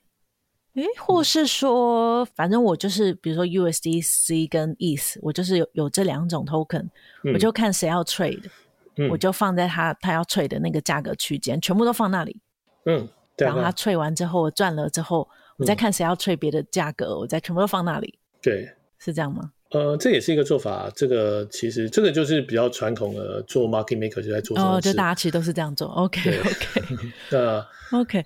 [0.76, 6.88] 诶，或是说，反正我就是，比如说 USDC 跟 ETH，我就是有有这两种 token，、
[7.24, 8.50] 嗯、我就看谁要 trade，、
[8.96, 12.40] 嗯、我就放在他他要 trade 的那个价格区间，全部都放那里。
[12.86, 13.06] 嗯，
[13.38, 18.18] 然后他 trade 完之后，我赚了之后，我再看谁要 trade 别的价格，嗯、我再全部都放那里。
[18.42, 19.52] 对，是这样吗？
[19.72, 20.90] 呃，这也是一个做法。
[20.96, 25.90] 这个其实这个就是比较传统的做 market maker 就在做哦，就大家其实都是这样做。
[25.90, 26.82] OK OK，
[27.30, 27.68] 那
[28.00, 28.24] OK。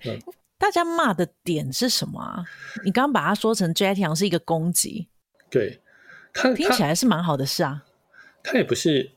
[0.62, 2.46] 大家骂的点是什么啊？
[2.86, 5.08] 你刚刚把它说成像是一个攻击，
[5.50, 5.80] 对，
[6.56, 7.84] 听起来是蛮好的事啊。
[8.44, 9.10] 他也不是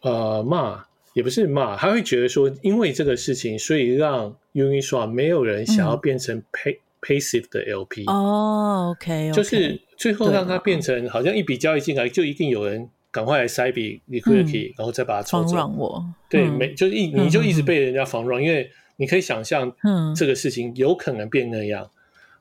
[0.00, 8.04] 呃骂，也不是骂，他会觉得说，因为这个事情，所以让 Uniswap 没有人想要变成 pay、嗯、passive 的 LP。
[8.06, 15.54] 哦，OK，就是最后让它变成好像一笔交易进来，就一定有人赶快来塞笔 liquidity，然后再把它抽走。
[15.54, 21.90] 防我，对，没就一你就一直被人家防 run，因为你可以想象，嗯这个事情有可能变那样，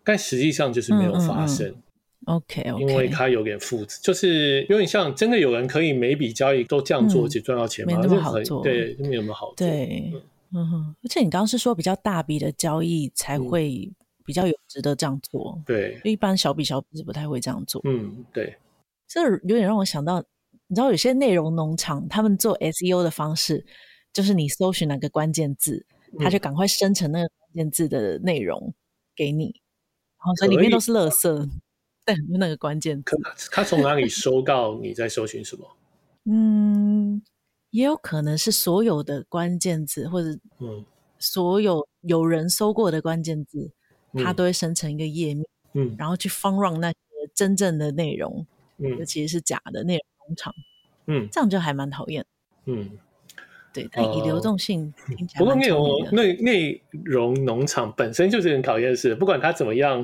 [0.04, 1.74] 但实际上就是没有发生。
[2.26, 7.96] OK，因为它有点复杂，就是有点像真的有人可以每笔交易都这样做，且赚到钱吗？
[7.96, 9.56] 没那么好做，对，没有那么好做。
[9.66, 10.12] 对，
[10.54, 10.96] 嗯哼。
[11.04, 13.90] 而且你刚刚是说比较大笔的交易才会
[14.26, 17.80] 比较有值得这样做，对，一般小笔小笔是不太会这样做。
[17.86, 18.54] 嗯，对。
[19.08, 20.22] 这有点让我想到，
[20.68, 23.66] 你知道有些内容农场他们做 SEO 的方式，
[24.12, 25.86] 就是你搜寻哪个关键字，
[26.20, 28.74] 他就赶快生成那个关键字的内容
[29.16, 29.46] 给你，
[30.20, 31.50] 然后所以里面都是垃圾。
[32.06, 33.18] 但，那个关键字，
[33.52, 35.78] 他从哪里收到你在搜寻什么？
[36.24, 37.22] 嗯，
[37.72, 40.86] 也有可能是所有的关键字，或者嗯，
[41.20, 43.72] 所有有人搜过的关键字，
[44.14, 46.98] 嗯、它都会生成一个页面，嗯，然后去 fun run 那些
[47.36, 50.54] 真正的内容，嗯，其实是假的内容农场，
[51.08, 52.26] 嗯，这样就还蛮讨厌，
[52.66, 52.98] 嗯。
[53.74, 55.40] 对，但以流动性听起来、呃。
[55.40, 60.04] 不过内容内内容农场本身就是很讨厌的事，不管它怎么样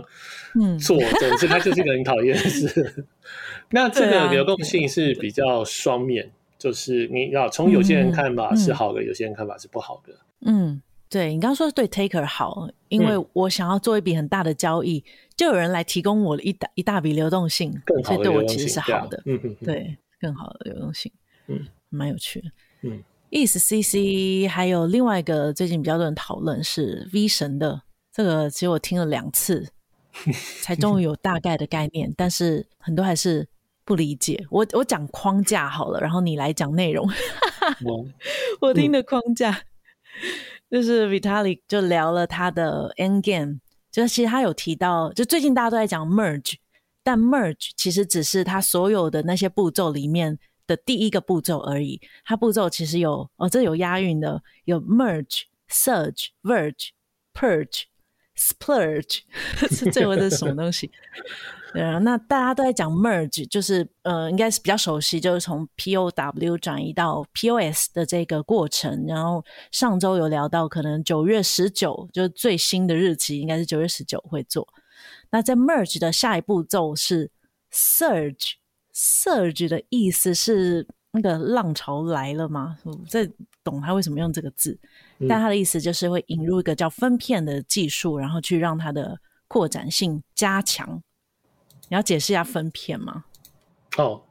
[0.80, 3.06] 做，嗯、总之它就是一个很讨厌的事。
[3.71, 10.13] 那这个流动性是比较双面，啊、就是你要从有些人看法是好的，嗯、有些人看法是不好的。
[10.45, 17.73] 嗯，对你刚刚说对 Taker 好，因为我想要做一笔很大的交易，嗯、就有人来提供我一大一大笔流动性，
[18.04, 19.19] 所以对我其实是好的。
[19.26, 21.12] 嗯嗯，对，更好的流动性，
[21.47, 23.04] 嗯，蛮有趣的，嗯。
[23.34, 29.67] ETHCC 还有另外一个最近比较多人讨论是 V 神的这个，其实我听了两次，
[30.62, 33.48] 才终于有大概的概念，但是很多还是
[33.84, 34.46] 不理解。
[34.52, 37.10] 我我讲框架好了，然后你来讲内容。
[38.62, 39.60] 我听的框架、嗯、
[40.69, 46.58] 就是 Vitalik 就聊了他的 Endgame，就是其实他有提到，就最近大家都在讲 Merge，
[47.04, 50.38] 但 Merge 其实只是他所有的那些步骤里面。
[50.67, 56.89] 的第一个步骤而已，它步骤其实有哦，这有押韵的，有 merge、surge、verge、
[57.34, 57.84] purge、
[58.38, 59.21] splurge，
[59.69, 60.91] 是最后这是什么东西？
[61.73, 69.06] 对啊，那大家都在讲 merge，就是呃，应该是比较熟悉，就是从 POW 转移到 POS 的这个过程。
[69.08, 74.67] 然后上周有聊到，可能九月十九就是最新的日期，应该是九月十九会做。
[75.32, 77.32] 那在 merge 的下一步骤是
[77.71, 78.54] surge。
[78.96, 82.78] Surge 的意思是那个浪潮来了吗？
[82.84, 83.28] 我在
[83.64, 84.78] 懂他为什么用这个字，
[85.20, 91.02] 嗯、但他的意思就是会引入一个叫分片的技术，然后去让它的扩展性加强。
[91.90, 93.26] 你要解释一下分片吗？
[93.98, 94.22] 哦，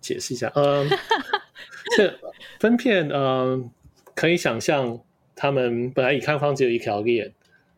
[0.00, 0.88] 解释一下，嗯，
[1.96, 2.18] 这
[2.60, 3.70] 分片，嗯，
[4.14, 4.98] 可以想象
[5.34, 7.32] 他们本来以太坊只有一条链，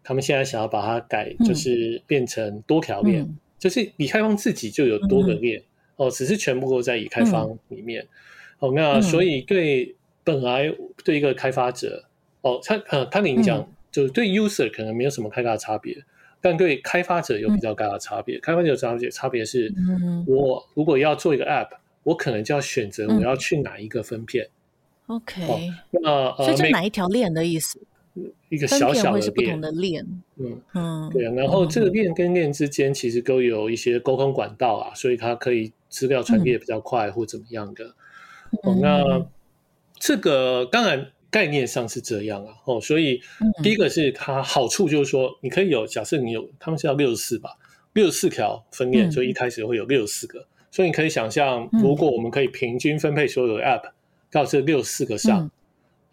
[0.04, 3.22] 他们现在想要把它改，就是变成多条链。
[3.22, 5.64] 嗯就是以太坊自己就有多个链、嗯、
[5.96, 8.08] 哦，只是全部都在以太坊里面、嗯、
[8.60, 8.72] 哦。
[8.74, 10.72] 那所以对本来
[11.04, 12.04] 对一个开发者
[12.42, 16.04] 哦，他呃他的影响就是对 user 可能没有什么太大的差别，嗯、
[16.40, 18.36] 但对开发者有比较大的差别。
[18.36, 19.72] 嗯、开发者有差别，差别是，
[20.26, 21.70] 我如果要做一个 app，
[22.02, 24.48] 我可能就要选择我要去哪一个分片。
[25.06, 27.80] OK，、哦、那呃，所以这哪一条链的意思？
[28.48, 31.32] 一个小小的链，嗯嗯，对啊。
[31.34, 37.94] 然后这个链跟链之间其实都有一些沟通管道啊，所以它可以资料传递比较快或怎么样的。
[38.62, 39.26] 哦，那
[39.98, 42.54] 这个当然概念上是这样啊。
[42.64, 43.20] 哦，所以
[43.62, 47.50] 第一个是它好处就是说，你可以有假设你有他们是要六十四吧，
[47.92, 50.46] 六十四条分链，所以一开始会有六十四个。
[50.70, 53.90] 所以你可以想象，如果我们可以平均分配所有的 App
[54.30, 55.50] 到这六十四个上。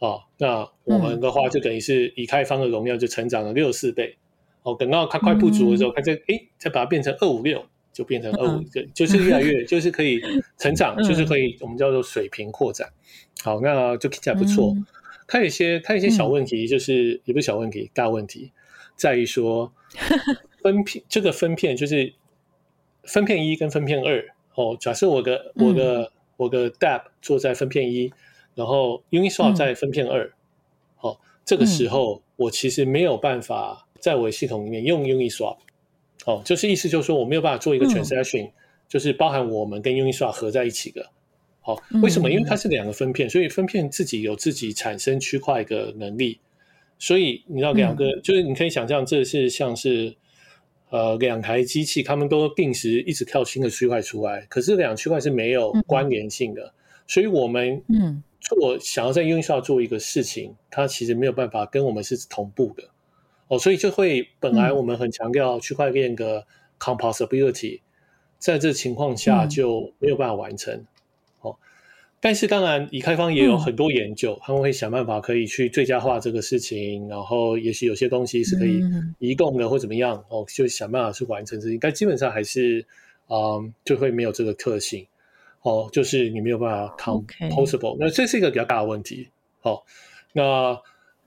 [0.04, 4.18] 哦，那我们的话就等于是以太坊的容量就成长了六十四倍。
[4.63, 10.22] 哦，等到它快不足的时候，它就哎，再把它变成二五六，就变成二五，就就是越来越就是可以
[10.58, 12.92] 成长， 就是可以我们叫做水平扩展。
[13.46, 14.76] 好，那就听起来不错。
[15.26, 18.52] 它有一些它有一些小问题，就是也不是小问题，大问题
[18.98, 19.72] 在于说
[20.62, 22.13] 分片这个分片就是
[23.04, 24.22] 分片一跟分片二。
[24.56, 28.12] 哦，假设我的我的我的 dApp 做在分片一。
[28.56, 30.32] 然后 Uniswap 在分片二，
[30.96, 35.58] 好，这个时候我其实没有办法在我的系统里面用 Uniswap，
[36.26, 38.52] 哦，就是意思就是说我没有办法做一个 transaction，
[38.88, 41.10] 就是包含我们跟 Uniswap 合在一起的，
[41.62, 42.30] 好，为什么？
[42.30, 46.39] 因为它是两个分片，所以分片自己有自己产生区块的能力，
[47.00, 50.16] 所以你知道两个，就是你可以想象这是像是
[50.92, 56.72] 呃两台机器，他们都定时一直跳新的区块出来，可是两区块是没有关联性的，
[57.08, 58.22] 所以我们嗯。
[58.43, 62.84] 做想要在 Uniswap 做一个事情，它其实没有办法跟我们是同步的。
[63.47, 66.45] 哦，所以就会本来我们很强调区块链的
[66.79, 67.82] composability，、嗯、
[68.38, 70.73] 在这情况下就没有办法完成。
[70.73, 70.86] 嗯、
[71.41, 71.56] 哦，
[72.19, 78.82] 但是当然以太坊也有很多研究，嗯、他们会想办法可以去最佳化这个事情，然后也许有些东西是可以
[79.19, 82.86] 移动的或怎么样，嗯、哦，就想办法去完成这些，但基本上还是
[83.27, 85.06] 嗯就会没有这个特性。
[85.63, 87.97] 哦，就是你没有办法 composable，Okay.
[87.99, 89.30] 那这是一个比较大的问题。
[89.62, 89.84] 好、哦，
[90.34, 90.82] 那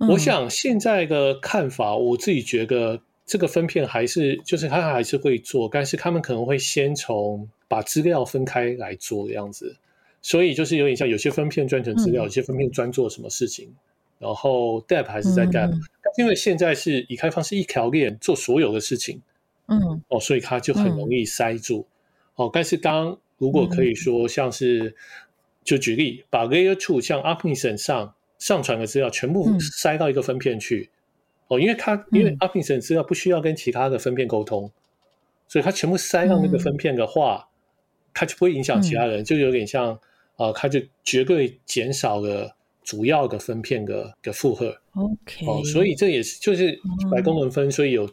[0.06, 9.74] 我想现在的看法，嗯、我自己觉得这个分片还是，就是他还是会做，但是他们可能会先从把资料分开来做的样子，
[10.20, 13.74] 所以就是有点像有些分片专成资料，嗯、有些分片专做什么事情，
[14.18, 15.80] 然后 dApp 还是在 dApp，、嗯、
[16.18, 19.22] 因为现在是以开放是一条链做所有的事情，
[19.68, 21.86] 嗯，哦，所以它就很容易塞住。
[22.36, 24.94] 嗯、哦，但是当如果可以说，像是
[25.62, 30.88] 就举例，把 Layer Two 像 Optimism 上上传的资料全部塞到一个分片去，
[31.48, 34.70] 哦，因为它因为 Optimism 资料不需要跟其他的分片沟通，
[35.48, 37.48] 所以它全部塞到那个分片的话，
[38.14, 39.98] 它就不会影响其他人，就有点像
[40.36, 44.76] 啊，它就绝对减少了主要的分片的的负荷。
[44.94, 46.78] OK，哦，所以这也是就是
[47.10, 48.08] 白功能分，所以有。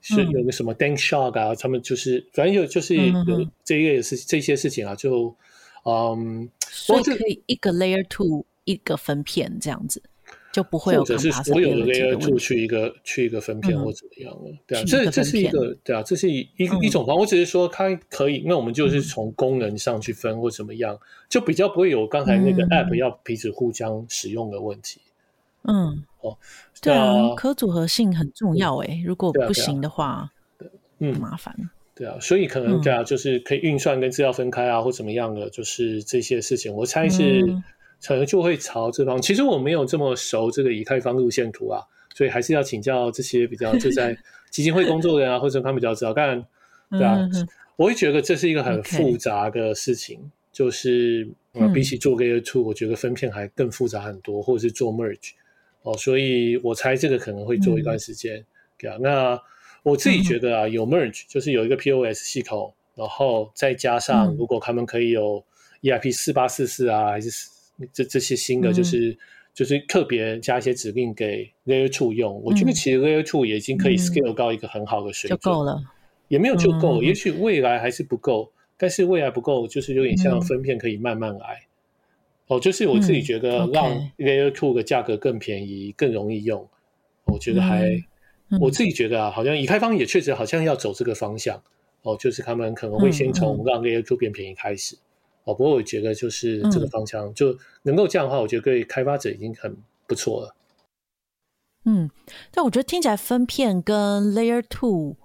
[0.00, 5.34] 是有个什么 Dank Shark 啊，他们就是反正有就是有这一个是这些事情啊，就
[5.84, 10.02] 嗯，所以可以一个 Layer Two 一个分片这样子，
[10.52, 17.16] 就不会有或者是所有的 Layer Two 去一个去一个分片或怎么样了，对啊，这这是一个对啊，这是一一一种方。
[17.16, 25.00] 我只是说它可以，那我们就是从功能上去分或怎么样，就比较不会有刚才那个 App 要彼此互相使用的问题。
[25.68, 26.36] 嗯，哦，
[26.80, 30.30] 对啊，可组合性很重要诶，如果不行的话，
[30.98, 31.54] 嗯，麻烦。
[31.94, 37.42] 对啊，所以可能对啊，就是可以运算跟资料分开啊，或怎么样的，就是这些事情，我猜是
[38.06, 39.20] 可能就会朝这方。
[39.20, 41.80] 其实我没有这么熟这个以太坊路线图啊，
[42.14, 44.16] 所以还是要请教这些比较就在
[44.50, 46.12] 基金会工作的人啊，或者他们比较知道。
[46.12, 46.44] 但
[46.90, 47.18] 对啊，
[47.76, 50.20] 我会觉得这是一个很复杂的事情，
[50.52, 51.26] 就是
[51.72, 55.32] 比起做 Layer 2，我觉得分片还更复杂很多，或者是做 Merge。
[55.86, 58.44] 哦，所以我猜这个可能会做一段时间，
[58.76, 58.96] 对啊。
[59.00, 59.40] 那
[59.84, 65.44] 我自己觉得啊，有 merge 就是有一个 POS 系统，然后再加上如果他们可以有
[65.82, 67.30] EIP 四八四四啊，还是
[67.92, 69.16] 这这些新的，就是
[69.54, 75.80] 就是特别加一些指令给 Layer Two 用，我觉得其实 Layer Two 也已经可以 scale 到一个很好的水准，就够了，
[76.26, 81.62] 也没有就够，也许未来还是不够，但是未来不够，就是有点像分片可以慢慢来。
[82.48, 86.68] 哦，就是我自己觉得让 Layer Two 的价格更便宜、更容易用，
[87.24, 87.90] 我觉得还，
[88.60, 91.60] 我自己觉得啊，好像以开方也确实好像要走这个方向。
[92.02, 94.96] 哦，就是他们可能会先从让 Layer Two 变便宜开始。
[95.42, 100.54] 哦，不过我觉得就是这个方向就能够这样的话，我觉得对开发者已经很不错了。
[101.84, 102.08] 嗯，
[102.52, 105.16] 但我觉得听起来分片跟 Layer Two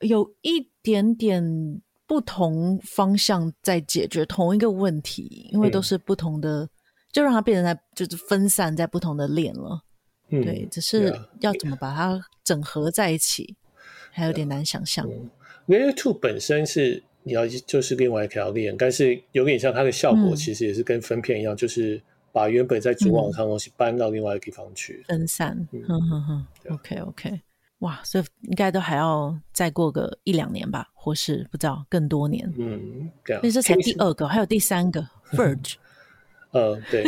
[0.00, 1.80] 有一点点。
[2.06, 6.70] 不同方向在解决同一个问题，因为都是不同的，嗯、
[7.12, 9.82] 就让它变成在就是分散在不同的链了。
[10.28, 13.76] 嗯，对，只是要怎么把它整合在一起，嗯、
[14.12, 15.06] 还有点难想象。
[15.08, 15.30] 嗯、
[15.68, 22.00] Layer Two 本身是你要就是另外一条链，但是有点像它的效果，其实也是跟分片一样，嗯、就是
[22.32, 25.56] 把原本在主网上的东西搬到另外一个地方去，分散。
[25.72, 25.82] 嗯。
[25.82, 27.40] 哼哼哼，OK OK。
[27.80, 32.52] 哇，所以应该都还要再过个一两年吧，或是不知道更多年。
[32.58, 33.40] 嗯，这样。
[33.40, 35.74] 所以这才第二个，还有第三个 Verge。
[36.50, 37.04] 呃，对。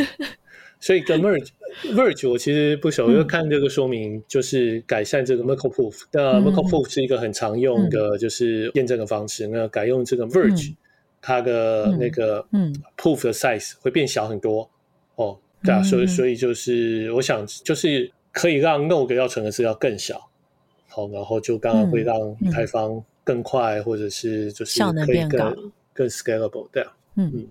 [0.79, 1.49] 所以跟 Verge
[1.91, 6.03] Verge 我其实不熟，因为看这个说明就是改善这个 Merkle Proof。
[6.13, 9.45] 那 Merkle Proof 是一个很常用的，就是验证的方式。
[9.47, 10.73] 那改用这个 Verge，
[11.21, 14.69] 它的那个嗯 Proof 的 size 会变小很多。
[15.15, 20.29] 哦，对啊，所以所以就是我想就是可以让 Node 要存的资料更小。
[20.87, 27.47] 好，然后就刚刚会让以太坊更快，或者是就是效能变更更 scalable，对啊，嗯嗯，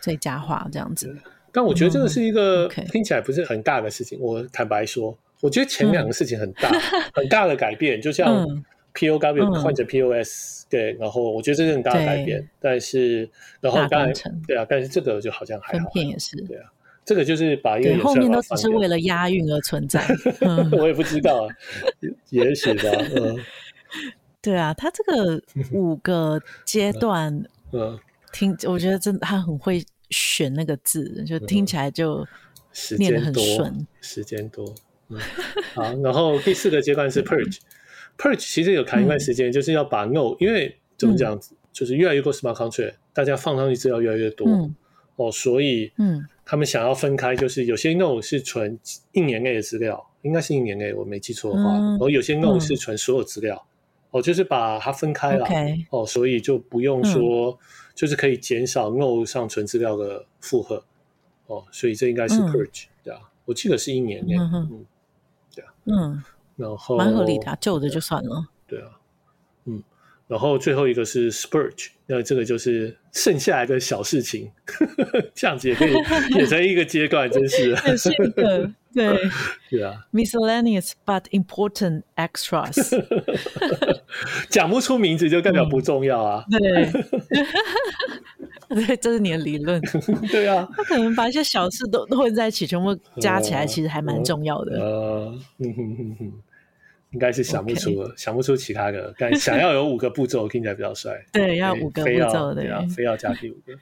[0.00, 1.16] 最佳化这样子。
[1.52, 4.18] 但我觉得这个是一个听起来不是很大的事情。
[4.18, 8.44] 嗯、我坦白说，我觉得前两个事情很大，嗯、很大的改变，就像
[8.92, 12.44] POW 换成 POS，、嗯、对，然后我觉得这是很大的改变。
[12.58, 13.28] 但是，
[13.60, 14.12] 然后当然
[14.48, 16.72] 对啊，但是这个就好像还好，分片也是，对啊。
[17.04, 20.04] 这个就是把一个后面都只是为了押韵而存在，
[20.78, 21.48] 我也不知道，
[22.30, 22.84] 也许吧。
[23.16, 23.36] 嗯，
[24.42, 27.98] 对啊，他这个 五个阶段，嗯，
[28.32, 32.26] 听，我觉得真的他很会选那个字，就听起来就
[32.98, 34.74] 念得很顺，时间多。
[35.08, 35.18] 嗯，
[35.74, 41.38] 好，然后第四个阶段是 purge，purge 其实有谈一段时间，就是要把 node，因为怎么讲，
[41.72, 44.70] 就是越来越多 smart contract，大家放上去资料越来越多。
[45.16, 48.78] 哦，所以嗯，他们想要分开，就是有些 node 是存
[49.12, 53.66] 一年内的资料，应该是一年内，我没记错的话，然后有些 node 是存所有资料，
[54.10, 55.46] 哦，就是把它分开了，
[55.90, 57.58] 哦，所以就不用说，
[57.94, 60.82] 就是可以减少 node 上存资料的负荷，
[61.46, 64.84] 哦，所以这应该是 purge，对啊，我记得是一年内，嗯，
[65.54, 66.22] 对啊，嗯，
[66.56, 68.86] 然后蛮合理的，旧的就算了，对啊。
[69.66, 69.82] 嗯
[70.26, 74.48] 然后最后一个是 spurge，那这个就是剩下来的小事情，
[75.34, 75.92] 这样子也可以
[76.32, 77.74] 写成一个阶段，真是。
[77.96, 79.18] 是的，对，
[79.70, 80.06] 对啊。
[80.12, 82.90] Miscellaneous but important extras，
[84.50, 86.44] 讲不出名字就代表不重要啊。
[86.50, 86.58] 嗯、
[88.68, 89.80] 对， 对，这是你的理论。
[90.30, 94.80] 对啊，他可能把一些小事都混在一起，全部加起来，其实还蛮重要的。
[94.80, 96.32] 呃，嗯哼哼哼。
[97.12, 99.12] 应该是想不出.想不出其他的。
[99.18, 101.12] 但想要有五个步骤，听起来比较帅。
[101.32, 103.72] 对，要五个步骤的，对，非要加第五个。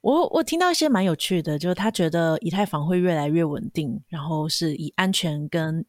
[0.00, 5.84] 嗯、我我听到一些蛮有趣的，就是他觉得以太坊会越来越稳定，然后是以安全跟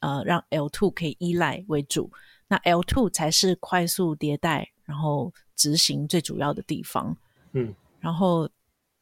[0.00, 2.10] 呃让 L two 可以依赖为主。
[2.48, 7.16] 那 L two 才是快速迭代，然后执行最主要的地方。
[7.52, 8.48] 嗯，然后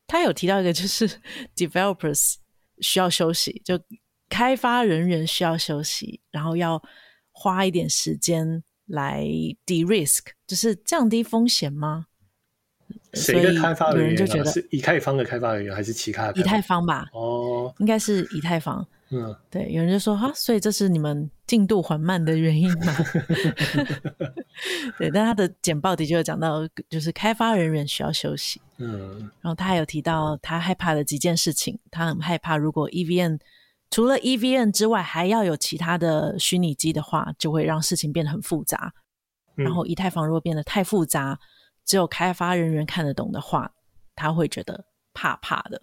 [0.07, 1.09] 他有提到一个，就是
[1.57, 2.35] Developers
[2.81, 3.81] 需要休息，就。
[4.31, 6.83] 开发人员需要休息，然后要
[7.33, 9.25] 花一点时间来
[9.65, 12.08] de-risk，就是降低风险吗？
[13.15, 16.41] 谁的开发人员就觉得是以太坊的开发人员还是其他的？
[16.41, 17.07] 以太坊吧。
[17.13, 18.87] 哦，应该是以太坊。
[19.11, 22.95] 嗯，对，有人就说哈，所以这是你们进度缓慢的原因吗？
[24.99, 28.61] 对，但他的简报的确有讲到，就是开发人员需要休息。
[28.77, 33.39] 嗯，然后他还有提到他害怕的几件事情，他很害怕如果 E V N。
[33.91, 38.93] 除了 E V N 之外，还要有其他的虚拟机的话，就会让事情变得很复杂。
[39.57, 41.39] 嗯、然后以太坊如果变得太复杂，
[41.89, 43.75] 只有开发人员看得懂的话，
[44.15, 45.81] 他会觉得怕怕的。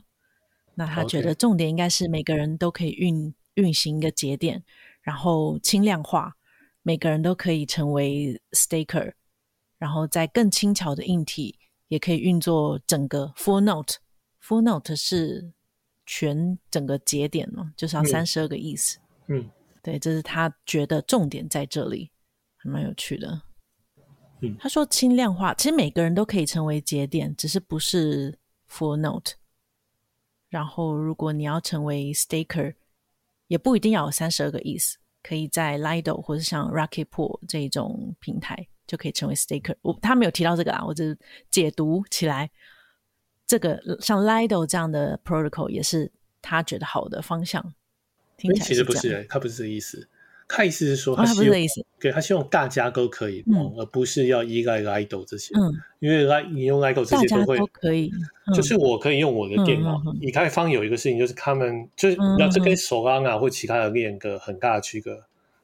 [0.76, 4.64] 那他觉得重点应该是每个人都可以运运行一个节点，
[5.02, 6.34] 然后轻量化，
[6.84, 9.14] 每个人都可以成为 staker，
[9.78, 13.96] 然后在更轻巧的硬体也可以运作整个 full note。
[14.42, 15.52] full note 是。
[16.08, 19.00] 全整个节点嘛，就是要三十二个意思。
[19.26, 19.50] 嗯，
[19.82, 22.12] 对，这是他觉得重点在这里，
[22.58, 23.42] 还蛮有趣的。
[24.50, 28.38] 嗯，他说轻量化，其实每个人都可以成为节点，只是不是
[28.70, 29.34] full note。
[30.50, 32.76] 然后，如果你要成为 staker，
[33.48, 39.76] 也不一定要有三十二个意思，可以在 Lido 或者像 Rocket Pool 这一种平台就可以成为 staker。
[39.82, 41.18] 我他没有提到这个啊，我只是
[41.50, 42.50] 解读起来。
[43.46, 47.62] 这个像 Lido 这样的 protocol 也是他觉得好的方向。
[48.38, 50.08] 听起来其实不是、欸，他不是这意思。
[50.48, 51.86] 他意思是说他，哦，他不是这意思。
[52.00, 53.44] 对，他希望大家都可以
[53.78, 55.54] 而不是要依赖 Lido 这些。
[55.56, 58.12] 嗯，因为 Lido 你用 Lido 这些都会都可以。
[58.48, 60.02] 嗯、就是我可以用我的电脑。
[60.22, 65.14] 以太坊有一个事情，就是他们就是那这跟 Solana 或其他的链个很大的区隔，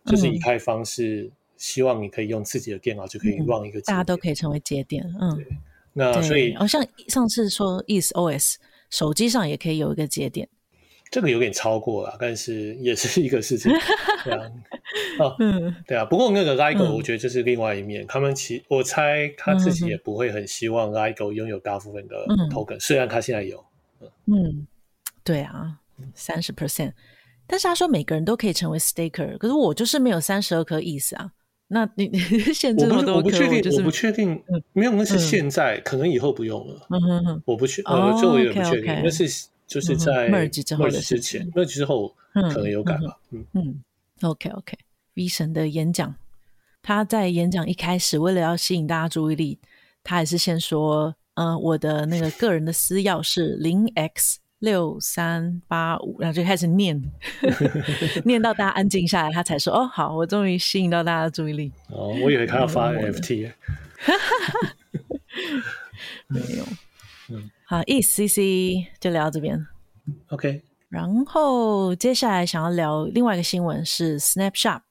[0.06, 5.04] 嗯、就是以太坊是希望你可以用自己的电脑就可以 run 一个大家都可以成为节点。
[5.20, 5.36] 嗯。
[5.36, 5.46] 对
[5.94, 8.56] 那所以，哦，像上次说 EthOS
[8.90, 10.48] 手机上也可以有一个节点，
[11.12, 13.70] 这个有点超过了，但是也是一个事情，
[14.24, 14.50] 对啊，
[15.20, 16.06] 哦，嗯，对啊。
[16.06, 22.16] 不过那个 LIGO 我觉得这是另外一面，嗯、他们其我猜他自己也不会很希望 LIGO 拥有大部分的
[22.50, 23.64] token，、嗯、虽然他现在有，
[24.00, 24.68] 嗯，嗯
[25.24, 25.78] 对啊，
[26.16, 26.94] 三十 percent，
[27.46, 31.32] 但是他说每个人都可以成为 staker，可是我就是没有三十二颗意思啊。
[31.68, 32.20] 那你你
[32.54, 34.42] 限制这么多，我不确定，我不确定，
[34.74, 36.88] 没有，那是现在，可能以后不用了。
[36.90, 39.26] 嗯哼哼，我不确，呃，这我也不确定，那是
[39.72, 43.18] 就是在 merge 之后的事情，merge 之后可能有改吧。
[43.32, 43.84] 嗯嗯
[44.22, 46.14] ，OK OK，V 神的演讲，
[46.82, 49.60] 他在演讲一开始，为了要吸引大家注意力，
[50.04, 54.40] 他还是先说，嗯，我的那个个人的私钥是零 X。
[54.62, 57.02] 六三八五，然后就开始念，
[58.26, 63.52] 念到大家安静下来，他才说：“哦，好，我终于吸引到大家的注意力。”哦，我以为他要发 NFT。
[66.28, 66.64] 没有。
[67.72, 69.66] 嗯，好，EthCC 就聊到这边。
[70.28, 70.62] OK。
[70.90, 74.82] 然后接下来想要聊另外一个新闻是 Snapshot。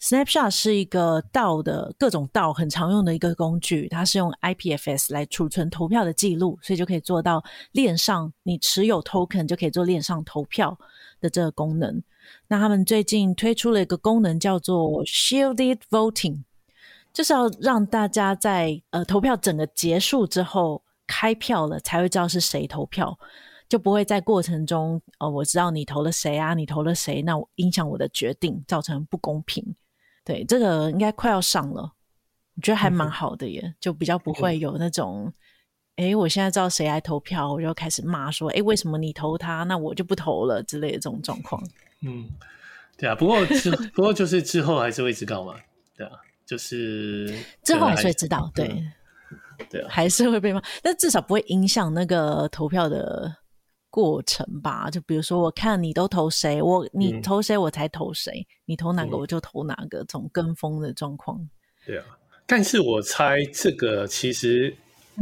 [0.00, 10.78] Snapshot 是一个 DAO 的各种 DAO 很常用的一个工具，它是用 IPFS 来储存投票的记录，所以就可以做到链上你持有 token 就可以做链上投票
[11.20, 12.02] 的这个功能。
[12.46, 16.44] 那他们最近推出了一个功能叫做 Shielded Voting，
[17.12, 23.18] 就是要让大家在呃投票整个结束之后开票了才会知道是谁投票，
[23.68, 29.74] 就不会在过程中哦我知道你投了谁啊，你投了谁，那我影响我的决定，造成不公平。
[30.24, 31.82] 对，这个应该快要上了，
[32.54, 35.32] 我觉得还蛮好的耶，嗯、就比较不会有那种
[35.96, 41.60] 哎，我现在知道谁来投票，我就开始骂说，哎，为什么你投他，那我就不投了之类的这种状况。
[42.06, 42.28] 嗯，
[42.96, 45.54] 对啊，不过之不过就是之后还是会知道嘛，
[45.96, 46.12] 对啊，
[46.46, 48.92] 就是之后还是会知道，对，嗯、
[49.70, 53.34] 对啊，还是会被骂， 但至少不会影响那个投票的
[53.90, 54.90] 过程吧？
[54.90, 61.38] 就比如说，我看你都投谁，我你投谁我才投谁，嗯、你投哪个我就投哪个，这种跟风的状况。
[61.86, 62.04] 对啊，
[62.46, 64.74] 但是我猜这个其实。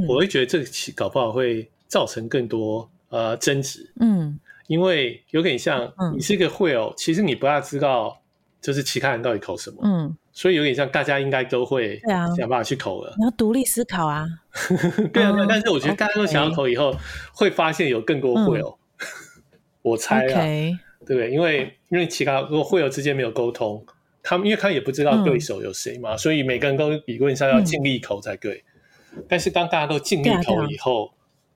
[0.07, 8.21] 我会觉得这个搞不好会造成更多呃争执，嗯，因为有点像你是一个 whale，其实你不大知道
[8.61, 12.01] 就是其他人到底投什么，嗯，所以有点像大家应该都会
[12.37, 13.15] 想办法去投了。
[13.19, 14.27] 你要独立思考啊，
[15.13, 16.95] 对啊对，但是我觉得大家都想要投以后，
[17.33, 18.77] 会发现有更多 whale，
[19.83, 20.41] 我猜啊，
[21.07, 21.31] 对不对？
[21.31, 23.85] 因为因为其他如果 whale 之间没有沟通，
[24.23, 28.65] 他们因为他也不知道对手有谁嘛，所以每个人都理论上要尽力投才对。
[29.29, 31.13] 但是当大家都尽力投以后，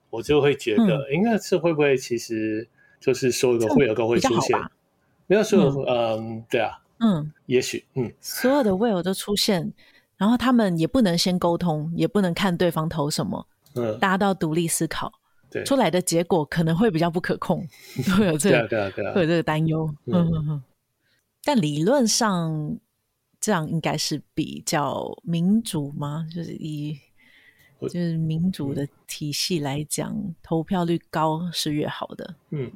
[0.09, 2.67] 我就会觉得，应该是会不会其实
[3.01, 4.57] 就是所有的会有都会出现，
[5.27, 9.73] 没有所有，嗯，对啊，嗯，也许，嗯，所有的 whale 都出现，
[10.17, 15.13] 然后他们也不能先沟通，也不能看对方投什么，嗯，大家都要独立思考，
[15.51, 17.67] 对，出来的结果可能会比较不可控，
[18.17, 20.15] 会有这个，对啊，对啊，会有这个担忧，嗯。
[20.15, 20.63] 嗯嗯，
[21.43, 22.79] 但理论上
[23.41, 26.27] 这样应该是比较民主吗？
[26.35, 26.99] 就是以
[27.81, 32.35] 就是民主的体系来讲，嗯、投票率高是越好的。
[32.51, 32.71] 嗯，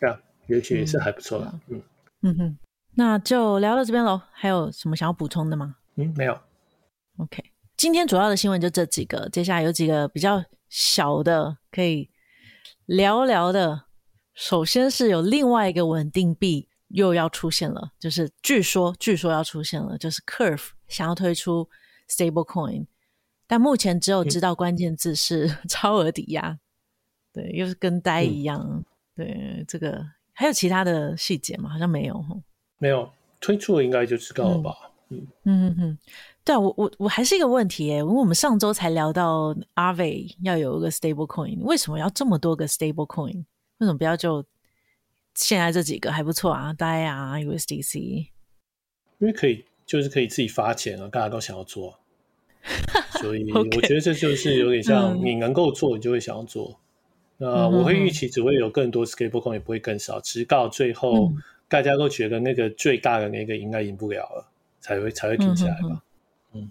[0.00, 1.60] 对啊，也许是还不错的。
[1.68, 1.82] 嗯。
[2.22, 2.36] 嗯。
[2.36, 2.58] 哼，
[2.98, 4.20] 那就聊到这边喽。
[4.32, 5.76] 还有什么想要补充的吗？
[5.94, 6.36] 嗯，没有。
[7.18, 7.40] OK，
[7.76, 9.28] 今天主要的新闻就这几个。
[9.28, 12.10] 接下来有几个比较小的可以
[12.86, 13.84] 聊聊的。
[14.34, 21.68] 首先是有另外一个稳定币又要出现了，就是据说据说要出现了，就是 Curve 想要推出
[22.10, 22.88] Stablecoin。
[23.46, 26.58] 但目前只有知道关键字是 超额抵押，
[27.32, 28.84] 对，又是跟呆一样，嗯、
[29.14, 31.70] 对，这个还有其他的细节吗？
[31.70, 32.24] 好像没有，
[32.78, 33.10] 没有
[33.40, 34.74] 推出了应该就知道了吧？
[35.10, 35.98] 嗯嗯嗯，
[36.44, 43.44] 对啊，我我我还是一个问题耶，因为我们上周才聊到 Aave 要有一个 stable coin，为什么要这么多个 stable coin？
[43.78, 44.44] 为什么不要就
[45.34, 47.98] 现在这几个还不错啊？，DAI 啊，USDC，
[49.18, 51.98] 因为可以就是可以自己发钱啊，大家都想要做。
[53.20, 56.78] 所以我觉得这就是有点像你能够做，你就会想要做。
[57.38, 61.32] 那我会预期只会有更多 stablecoin，也不会更少，直到最后
[61.68, 64.50] 大家都觉得那个最大的那个应该赢不了了，
[64.80, 66.02] 才会才会停下来吧。
[66.52, 66.70] 嗯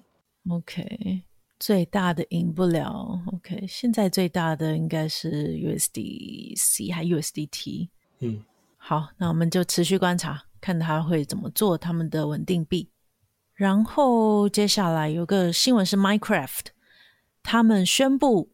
[0.50, 1.22] ，OK，
[1.60, 3.22] 最大的赢不了。
[3.34, 7.90] OK，现在最大的应该是 USDC 还 USDT。
[8.20, 8.44] 嗯，
[8.78, 12.90] 好，那我们就持续观察，看他会怎么做他们的稳定币。
[13.54, 16.66] 然后接下来有个新闻是 Minecraft，
[17.44, 18.52] 他们宣布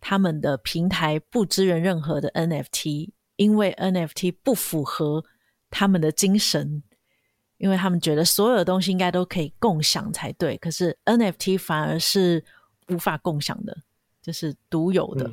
[0.00, 5.24] 他们的平台不支援任何的 NFT，因为 NFT 不符合
[5.70, 6.82] 他们的精神，
[7.58, 12.44] 因为他们觉得所有的东西应该都可以共享才对，可是 NFT 反而是
[12.88, 13.76] 无法共享的，
[14.22, 15.30] 就是独有的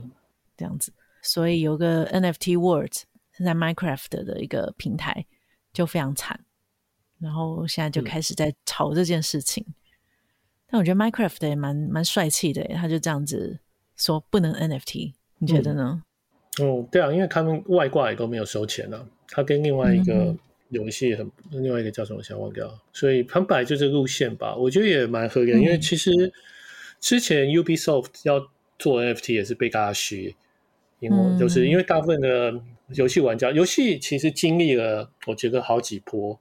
[0.57, 0.93] 这样子。
[1.21, 2.93] 所以有个 NFT World
[3.31, 5.25] 是在 Minecraft 的一个平台
[5.71, 6.39] 就非常惨。
[7.19, 9.73] 然后现在就开始在吵这件事情，嗯、
[10.65, 13.59] 但我觉得 Minecraft 也蛮蛮帅气的，他就这样子
[13.95, 16.01] 说不能 NFT，你觉得呢？
[16.59, 20.35] 嗯、哦，对啊，因为他们外挂也都没有收钱了，他跟另外一个
[20.69, 26.11] 游戏很，嗯、另外一个叫什么，我想忘掉，所以他们本来就这个路线吧，我觉得也蛮合理的，嗯、因为其实
[26.99, 30.35] 之前 Ubisoft 要做 NFT 也是被大家嘘，
[30.99, 32.53] 因为就是因为大部分的
[32.89, 36.39] 游戏玩家，游戏其实经历了我觉得好几波。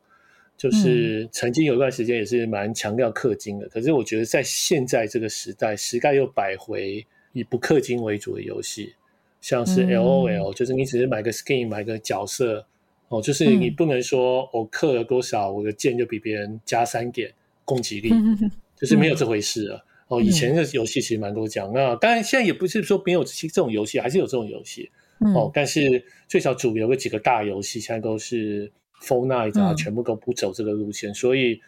[0.61, 8.93] 就是曾经有一段时间也是蛮强调氪金的，嗯、可是我觉得在现在这个时代，时代又摆回以不氪金为主的游戏，
[9.41, 12.67] 像是 LOL，、嗯、就是你只是买个 skin，买个角色，
[13.11, 17.31] 哦，就是你不能说我氪了多少，我的剑就比别人加三点
[17.65, 19.77] 攻击力，嗯、 就是没有这回事了。
[19.77, 24.91] 嗯、哦，以前的游戏其实蛮多讲，那当然现在也不是说没有这种游戏，还是有这种游戏，
[25.21, 28.73] 嗯、哦，但是最少主流的几个大游戏现在都是。
[29.03, 31.59] Fortnite 啊，全部都不走这个路线，嗯、所以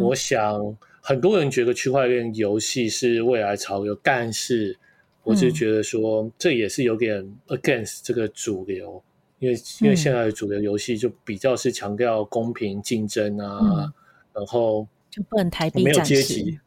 [0.00, 4.78] 我想很多人觉得区块链游戏是未来潮流，但是
[5.24, 9.02] 我就觉得说这也是有点 against 这个主流，
[9.38, 13.92] 因为因为现在的主流游戏就比较是强调公平竞争啊，嗯、
[14.32, 16.58] 然后就不能台币没有阶级，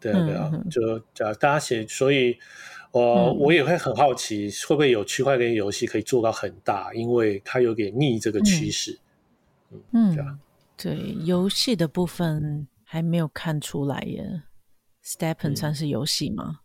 [0.00, 2.36] 对啊对啊，嗯、就叫大家写，所以
[2.90, 8.98] 我、呃嗯、我也会很好奇会不会有区块链游戏可以做到很大，因为它有点逆这个趋势。
[9.70, 10.38] 嗯嗯，
[10.76, 14.42] 对，游戏的部分还没有看出来耶。
[15.04, 16.58] Stepen 算是游戏吗？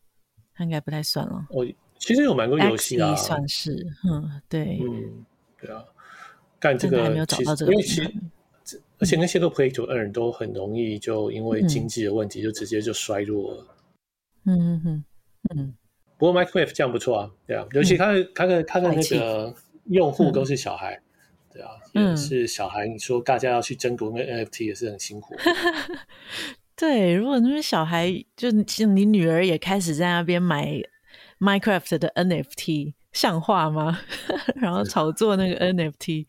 [0.56, 1.46] 它、嗯、应该不太算了。
[1.52, 1.64] 我，
[2.00, 5.26] 其实有蛮多游戏啊，算是，嗯，对，嗯，
[5.60, 5.84] 对啊。
[6.60, 13.68] 干这个还没有找到这个，因为其实，而且那些个 Play to Earn 都很容易就因为经济的问题，就直接就衰落了。
[14.46, 15.04] 嗯嗯嗯
[15.56, 15.74] 嗯。
[16.18, 19.54] 不过 Minecraft 这样不错啊，对啊，尤其他的他的他的那个
[19.90, 21.00] 用户都是小孩，
[21.54, 22.88] 对啊，也是小孩。
[22.88, 25.36] 你说大家要去争夺那 NFT 也是很辛苦。
[26.78, 30.82] 对，如果那边小孩就像你女儿也开始在那边买
[31.40, 33.98] Minecraft 的 NFT，像话吗？
[34.56, 36.28] 然后炒作那个 NFT。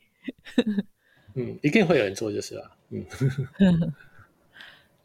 [1.34, 2.70] 嗯，一定会有人做，就是了。
[2.91, 3.05] 嗯，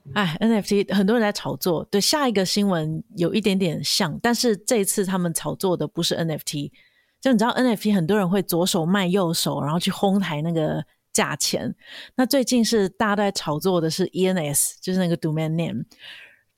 [0.14, 1.84] 哎，NFT 很多人在炒作。
[1.92, 6.72] 对，下一个新闻有一点点像，但是这一次他们炒作的不是 NFT。
[7.20, 11.76] 就你知道，NFT 很多人会左手卖右手，然后去哄抬那个价钱。
[12.16, 15.84] 那最近是大家都在炒作的是 ENS，就是那个 domain name。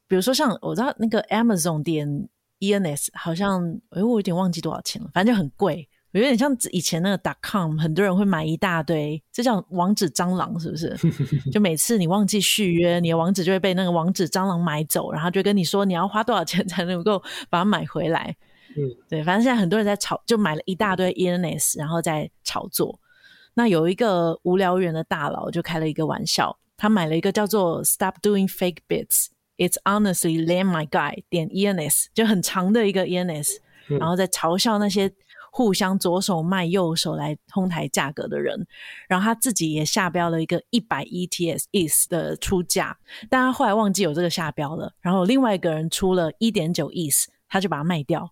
[0.07, 2.29] 比如说像我知道那个 Amazon 点
[2.63, 5.87] ENS，好像哎，我有点忘记多少钱了，反正就很贵。
[6.11, 10.95] 有点像以前那个 .com，很多人会买一大堆，这叫网址蟑螂，是不是？
[11.51, 17.17] 就每次你忘记续约，你的网址就会被那个网址蟑螂买走，然后就跟你说你要花多少钱才能够
[17.49, 18.35] 把它买回来。
[18.77, 22.99] 嗯，对，反正现在很多人在炒，就买了一大堆 ENS，然后在炒作。
[23.55, 28.77] 那有一个无聊猿的大佬就开了一个玩笑，他买了一个叫做 “Stop Doing Fake
[29.57, 35.11] Bits”，It's honestly lame my guy 点 ENS，就很长的一个 ENS，然后在嘲笑那些。
[35.55, 38.65] 互相左手卖右手来哄抬价格的人，
[39.07, 42.97] 然后他自己也下标了一个一百 ETS ETH 的出价，
[43.29, 44.91] 但他后来忘记有这个下标了。
[44.99, 48.27] 然后另外一个人出了一点九 ETH，他就把它卖掉。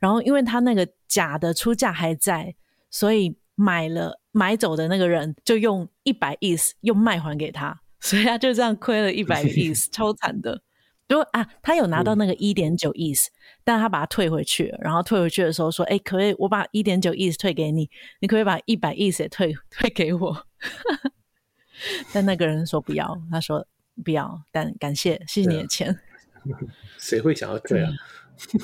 [0.00, 2.52] 然后因为他那个假的出价还在，
[2.90, 10.60] 所以买了买走的那个人就用一百 ETH 又卖还给他，所以他就这样亏了一百 ETH， 超惨的。
[11.08, 13.26] 如果啊，他有拿到那个一点九 ETH，
[13.62, 14.78] 但他把它退回去了。
[14.80, 17.90] 然后退回去的时候说：“哎，可以，我把一点九 ETH 退给你，
[18.20, 20.46] 你可以把一百 ETH 也退退给我。
[22.12, 23.66] ”但那个人说不要，他说
[24.02, 26.00] 不要，但感谢，谢谢你的钱。
[26.98, 27.92] 谁会想要退啊？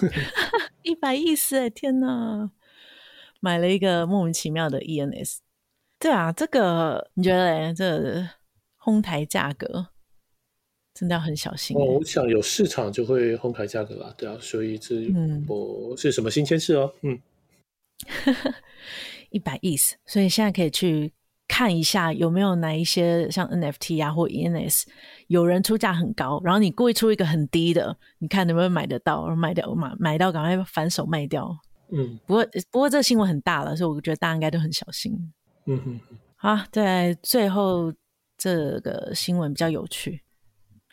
[0.83, 2.51] 一百 ETH 哎，天哪！
[3.41, 5.39] 买了一个莫名其妙的 ENS。
[5.99, 7.75] 对啊，这个你觉得嘞？
[7.75, 8.29] 这个、
[8.79, 9.89] 哄抬价格。
[11.01, 11.75] 真的要很小心。
[11.75, 14.97] 哦，我想有市场就会哄抬价格吧，对啊，所以这
[15.47, 16.93] 不是什么新鲜事哦。
[17.01, 17.19] 嗯，
[19.33, 21.11] 一百 ETH，所以现在可以去
[21.49, 24.85] 看一下有没有哪一些像 NFT 啊或 ENS
[25.29, 31.59] 有人出价很高，然后你故意出一个很低的，你看能不能买得到，然后卖掉买买到赶快反手卖掉。
[31.93, 35.33] 嗯，不过不过这个新闻很大了，所以我觉得大家应该都很小心。
[35.65, 36.01] 嗯哼，
[36.37, 37.91] 好，在最后
[38.37, 40.21] 这个新闻比较有趣。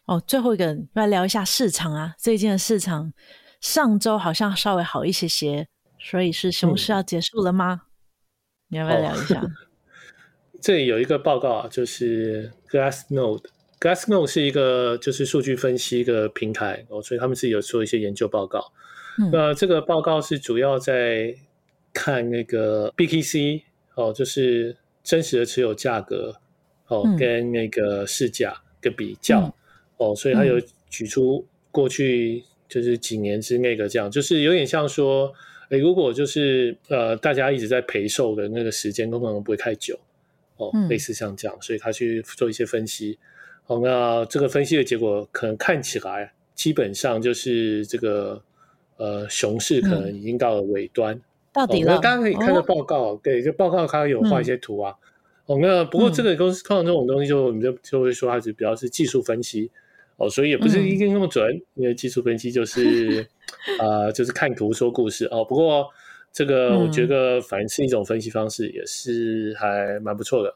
[0.08, 2.16] 哦，最后一个来聊一下市场啊。
[2.18, 3.12] 最近的市场
[3.60, 5.68] 上周好像稍微好一些些，
[6.00, 7.82] 所以是熊市要结束了吗？
[7.84, 7.88] 嗯、
[8.70, 9.42] 你要不要聊一下？
[9.42, 9.52] 哦、
[10.64, 13.44] 这里有一个报告啊，就是 Glassnode。
[13.82, 18.72] Glassnode 是一个就是数据分析一个平台哦，所以他们自己有做一些研究报告。
[19.20, 21.36] 嗯、那这个报告是主要在
[21.92, 23.62] 看那个 BTC
[23.96, 26.34] 哦，就是真实的持有价格
[26.88, 29.42] 哦，嗯、跟那个市价的比较。
[29.42, 29.54] 嗯
[29.98, 35.34] 哦，所以他有举出过去就是几年之内的这样，嗯、就是有点像说，
[35.70, 40.00] 诶，如果就是呃大家一直在陪售的那个时间，可能不会太久，
[40.58, 43.18] 哦，嗯、类似像这样，所以他去做一些分析。
[43.68, 48.42] 哦，那这个分析的结果可能看起来，基本上就是这个
[48.96, 51.14] 呃熊市可能已经到了尾端。
[51.16, 51.22] 嗯、
[51.52, 51.96] 到底了？
[51.96, 54.96] 那大家可以看到报告，哦、对，就报告它有画一些图啊。
[55.48, 59.70] 嗯、哦，那不过这个公司看到这种东西就，就我们就就会说它是比较是技术分析。
[60.18, 63.26] 哦，所以也不是一定那么准，嗯、因为技术分析就是，
[63.80, 65.46] 呃，就是看图说故事哦。
[65.46, 65.88] 不过
[66.34, 70.54] 这个我觉得反正是一种分析方式，也是还蛮不错的。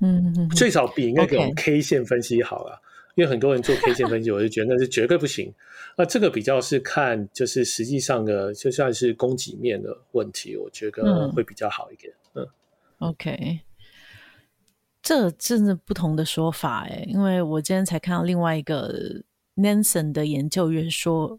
[0.00, 5.52] 嗯嗯，最少比那种 K 线分析好了，Okay 因为很多人做 K 线分析，我就觉得那是绝对不行。
[5.96, 12.12] 那这个比较是看就是实际上的，就算是供给面的问题，我觉得会比较好一点。
[12.34, 13.60] 嗯，嗯，OK。
[15.00, 19.22] 这真的不同的说法诶，因为我今天才看到另外一个
[19.56, 21.38] Nansen 的研究员说，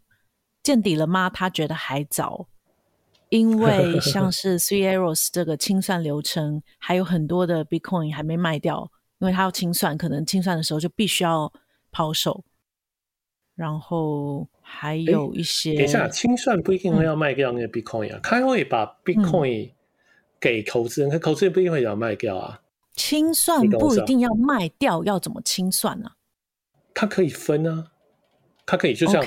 [0.63, 1.29] 见底了吗？
[1.29, 2.47] 他觉得还早，
[3.29, 8.89] 因为像 是 Three Arrows 这个清算流程还有很多的 Bitcoin 还没卖掉，
[9.19, 11.51] 因为他要清算，可能清算的时候就必须要
[11.91, 12.43] 抛售，
[13.55, 19.71] 然后还有一些，等一下清算不一定会要卖掉那个 Bitcoin 啊，他、嗯、会把 Bitcoin
[20.39, 22.61] 给投资人，他、嗯、投资人不一定会要卖掉啊。
[22.99, 26.11] 清算不一定要卖掉，要怎么清算呢？
[26.93, 27.91] 它可以分啊，
[28.65, 29.25] 它可以就像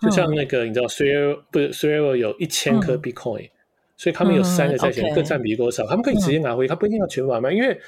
[0.00, 3.50] 就像那个你知道 Three 不是 Three 有一千颗 Bitcoin，
[3.96, 7.80] 所以他们有三个债权人各占比多少，他们可以直接拿回，他不一定要全部买卖，因为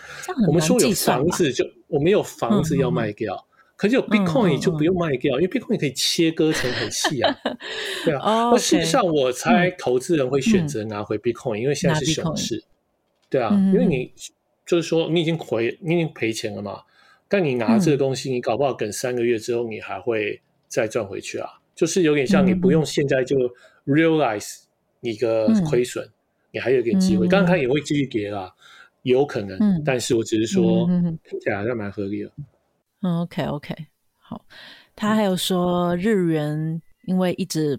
[0.46, 3.44] 我们说有房子就我们有房子要卖掉。
[3.76, 7.34] 可是有 Bitcoin 就不用卖掉，因为 Bitcoin 可以切割成很细啊，
[8.04, 8.50] 对啊。
[8.50, 12.62] 那事实上，我猜投资人会选择拿回 Bitcoin，、嗯、因为现在是熊市，
[13.30, 13.48] 对啊。
[13.54, 14.12] 嗯、因为你
[14.70, 16.80] 就是说你已经亏，你已经赔钱了嘛，
[17.26, 21.48] 但你拿这个东西，你搞不好等三个月之后，你还会再赚回去啊。
[21.74, 23.36] 就是有点像你不用现在就
[23.84, 24.60] realize
[25.00, 26.12] 你的亏损，嗯、
[26.52, 27.26] 你还有一点机会。
[27.26, 28.54] 刚刚、嗯、也会继续跌啦，
[29.02, 32.30] 有可能，嗯、但是我只是说听起来还是蛮合理的。
[33.02, 33.74] 嗯，OK，OK，
[34.20, 34.46] 好。
[34.94, 37.76] 他还有说，日元因为一直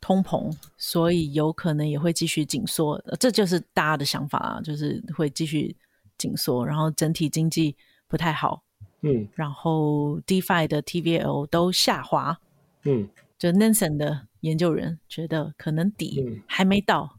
[0.00, 3.00] 通膨，所以有可能也会继续紧缩。
[3.20, 5.76] 这就是大家的想法啊，就是会继续
[6.22, 8.62] 紧缩，然后整体经济不太好。
[9.00, 12.38] 嗯，然后 DeFi 的 TVL 都下滑。
[12.84, 17.18] 嗯，就 Nansen 的研究人觉得可能底还没到，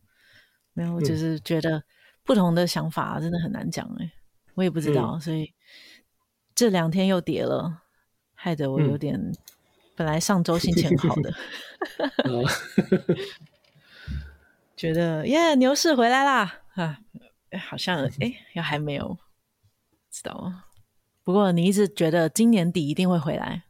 [0.74, 1.84] 没有，就是觉得
[2.24, 4.14] 不同的想法真的很难讲哎，
[4.56, 5.54] 我也不知道，所以。
[6.56, 7.82] 这两天又跌了，
[8.36, 9.16] 害得我有点。
[9.16, 9.34] 嗯、
[9.96, 11.34] 本来上周心情很好的，
[14.78, 17.00] 觉得耶牛市回来啦啊！
[17.58, 19.18] 好像 哎，又还没有
[20.12, 20.66] 知道吗？
[21.24, 23.64] 不过你一直觉得今年底一定会回来，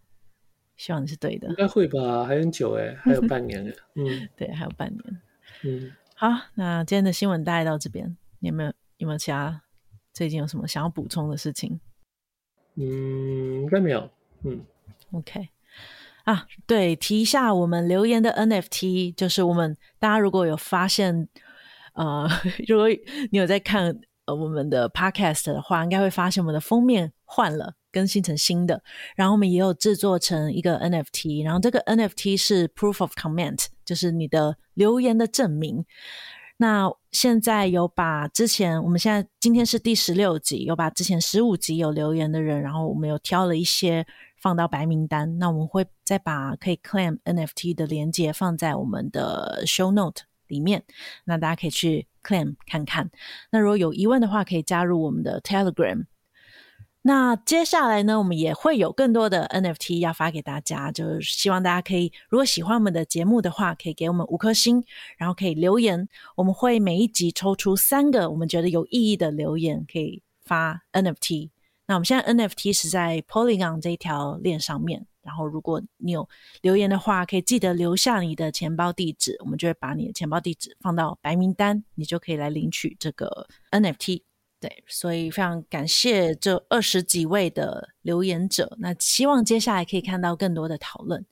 [0.75, 1.47] 希望你是对的。
[1.49, 2.25] 应该会吧？
[2.25, 3.73] 还很久哎，还有半年哎。
[3.95, 5.21] 嗯， 对，还有半年。
[5.63, 8.17] 嗯，好，那今天的新闻大概到这边。
[8.39, 9.61] 你有没有有没有其他
[10.13, 11.79] 最近有什么想要补充的事情？
[12.75, 14.09] 嗯，应该没有。
[14.43, 14.65] 嗯
[15.11, 15.49] ，OK。
[16.23, 21.27] 啊，对，提一下我们留言的 NFT，就是我们大家如果有发现，
[21.93, 22.27] 呃，
[22.67, 22.87] 如果
[23.31, 28.81] 你有在看呃我们的 Podcast 的话，应该会发现我们的封面换了，更新成新的。
[29.15, 35.85] 然后我们也有制作成一个 NFT，然后这个 NFT 是 Proof of Comment，就是你的留言的证明。
[36.57, 44.05] 那现在有把之前，我们现在今天是第十六集，有把之前十五集有留言的人，然后我们有挑了一些
[44.39, 45.37] 放到白名单。
[45.39, 50.21] 那我们会再把可以 claim NFT 的链接放在我们的 show note
[50.53, 50.83] 里面，
[51.25, 53.09] 那大家可以去 claim 看看。
[53.51, 56.05] 那如果有疑问的话，可以加入我们的 Telegram。
[57.05, 64.81] 那接下来呢，我们也会有更多的 NFT 要发给大家，就是希望大家可以，如果喜欢我们的节目的话，可以给我们五颗星，
[65.17, 71.49] 然后可以留言，我们会每一集抽出三个我们觉得有意义的留言，可以发 NFT。
[71.87, 76.27] 那我们现在 NFT 是在 Polygon 这一条链上面，然后如果你有
[76.61, 84.23] 留言的话，可以记得留下你的钱包地址，我们就会把你的钱包地址放到白名单，你就可以来领取这个 NFT。
[84.59, 88.77] 对，所以非常感谢这二十几位的留言者。
[88.79, 91.25] 那希望接下来可以看到更多的讨论。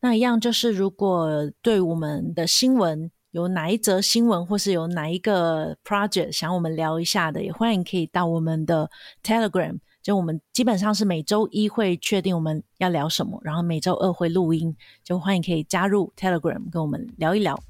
[0.00, 1.30] 那一样就是，如果
[1.62, 8.90] 对我们的新闻有哪一则新闻，或是有哪一个 project 想我们聊一下的，也欢迎可以到我们的
[9.22, 9.78] Telegram。
[10.06, 17.60] 就我们基本上是每周一会确定我们要聊什么，然后每周二会录音，就欢迎可以加入 Telegram 跟我们聊一聊。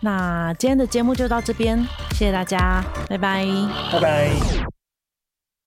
[0.00, 3.46] 那今天的节目就到这边，谢谢大家，拜拜，
[3.90, 4.81] 拜拜。